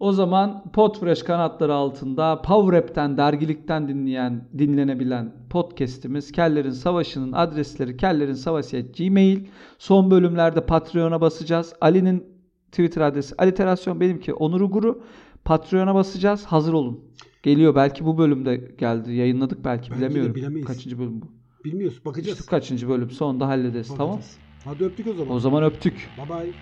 O 0.00 0.12
zaman 0.12 0.64
Podfresh 0.72 1.22
kanatları 1.22 1.74
altında 1.74 2.42
Power 2.42 2.78
App'ten, 2.78 3.16
dergilikten 3.16 3.88
dinleyen, 3.88 4.48
dinlenebilen 4.58 5.32
podcast'imiz 5.50 6.32
Kellerin 6.32 6.70
Savaşı'nın 6.70 7.32
adresleri 7.32 7.96
kellerin 7.96 8.32
savaşı 8.34 8.80
gmail. 8.98 9.44
Son 9.78 10.10
bölümlerde 10.10 10.66
Patreon'a 10.66 11.20
basacağız. 11.20 11.74
Ali'nin 11.80 12.24
Twitter 12.72 13.02
adresi 13.02 13.34
aliterasyon 13.38 14.00
benimki 14.00 14.34
Onur 14.34 14.60
Uguru. 14.60 15.02
Patreon'a 15.44 15.94
basacağız. 15.94 16.44
Hazır 16.44 16.72
olun. 16.72 17.00
Geliyor. 17.48 17.74
Belki 17.74 18.04
bu 18.04 18.18
bölümde 18.18 18.56
geldi. 18.78 19.12
Yayınladık 19.12 19.64
belki. 19.64 19.90
De 19.90 19.96
Bilemiyorum. 19.96 20.34
bilemeyiz. 20.34 20.66
Kaçıncı 20.66 20.98
bölüm 20.98 21.22
bu? 21.22 21.26
Bilmiyoruz. 21.64 22.04
Bakacağız. 22.04 22.38
İşte 22.38 22.50
kaçıncı 22.50 22.88
bölüm? 22.88 23.10
Sonunda 23.10 23.48
hallederiz. 23.48 23.88
Tamam. 23.88 24.08
Bakacağız. 24.08 24.36
Hadi 24.64 24.84
öptük 24.84 25.06
o 25.06 25.12
zaman. 25.12 25.36
O 25.36 25.40
zaman 25.40 25.62
öptük. 25.64 26.08
Bye 26.18 26.28
bye. 26.28 26.52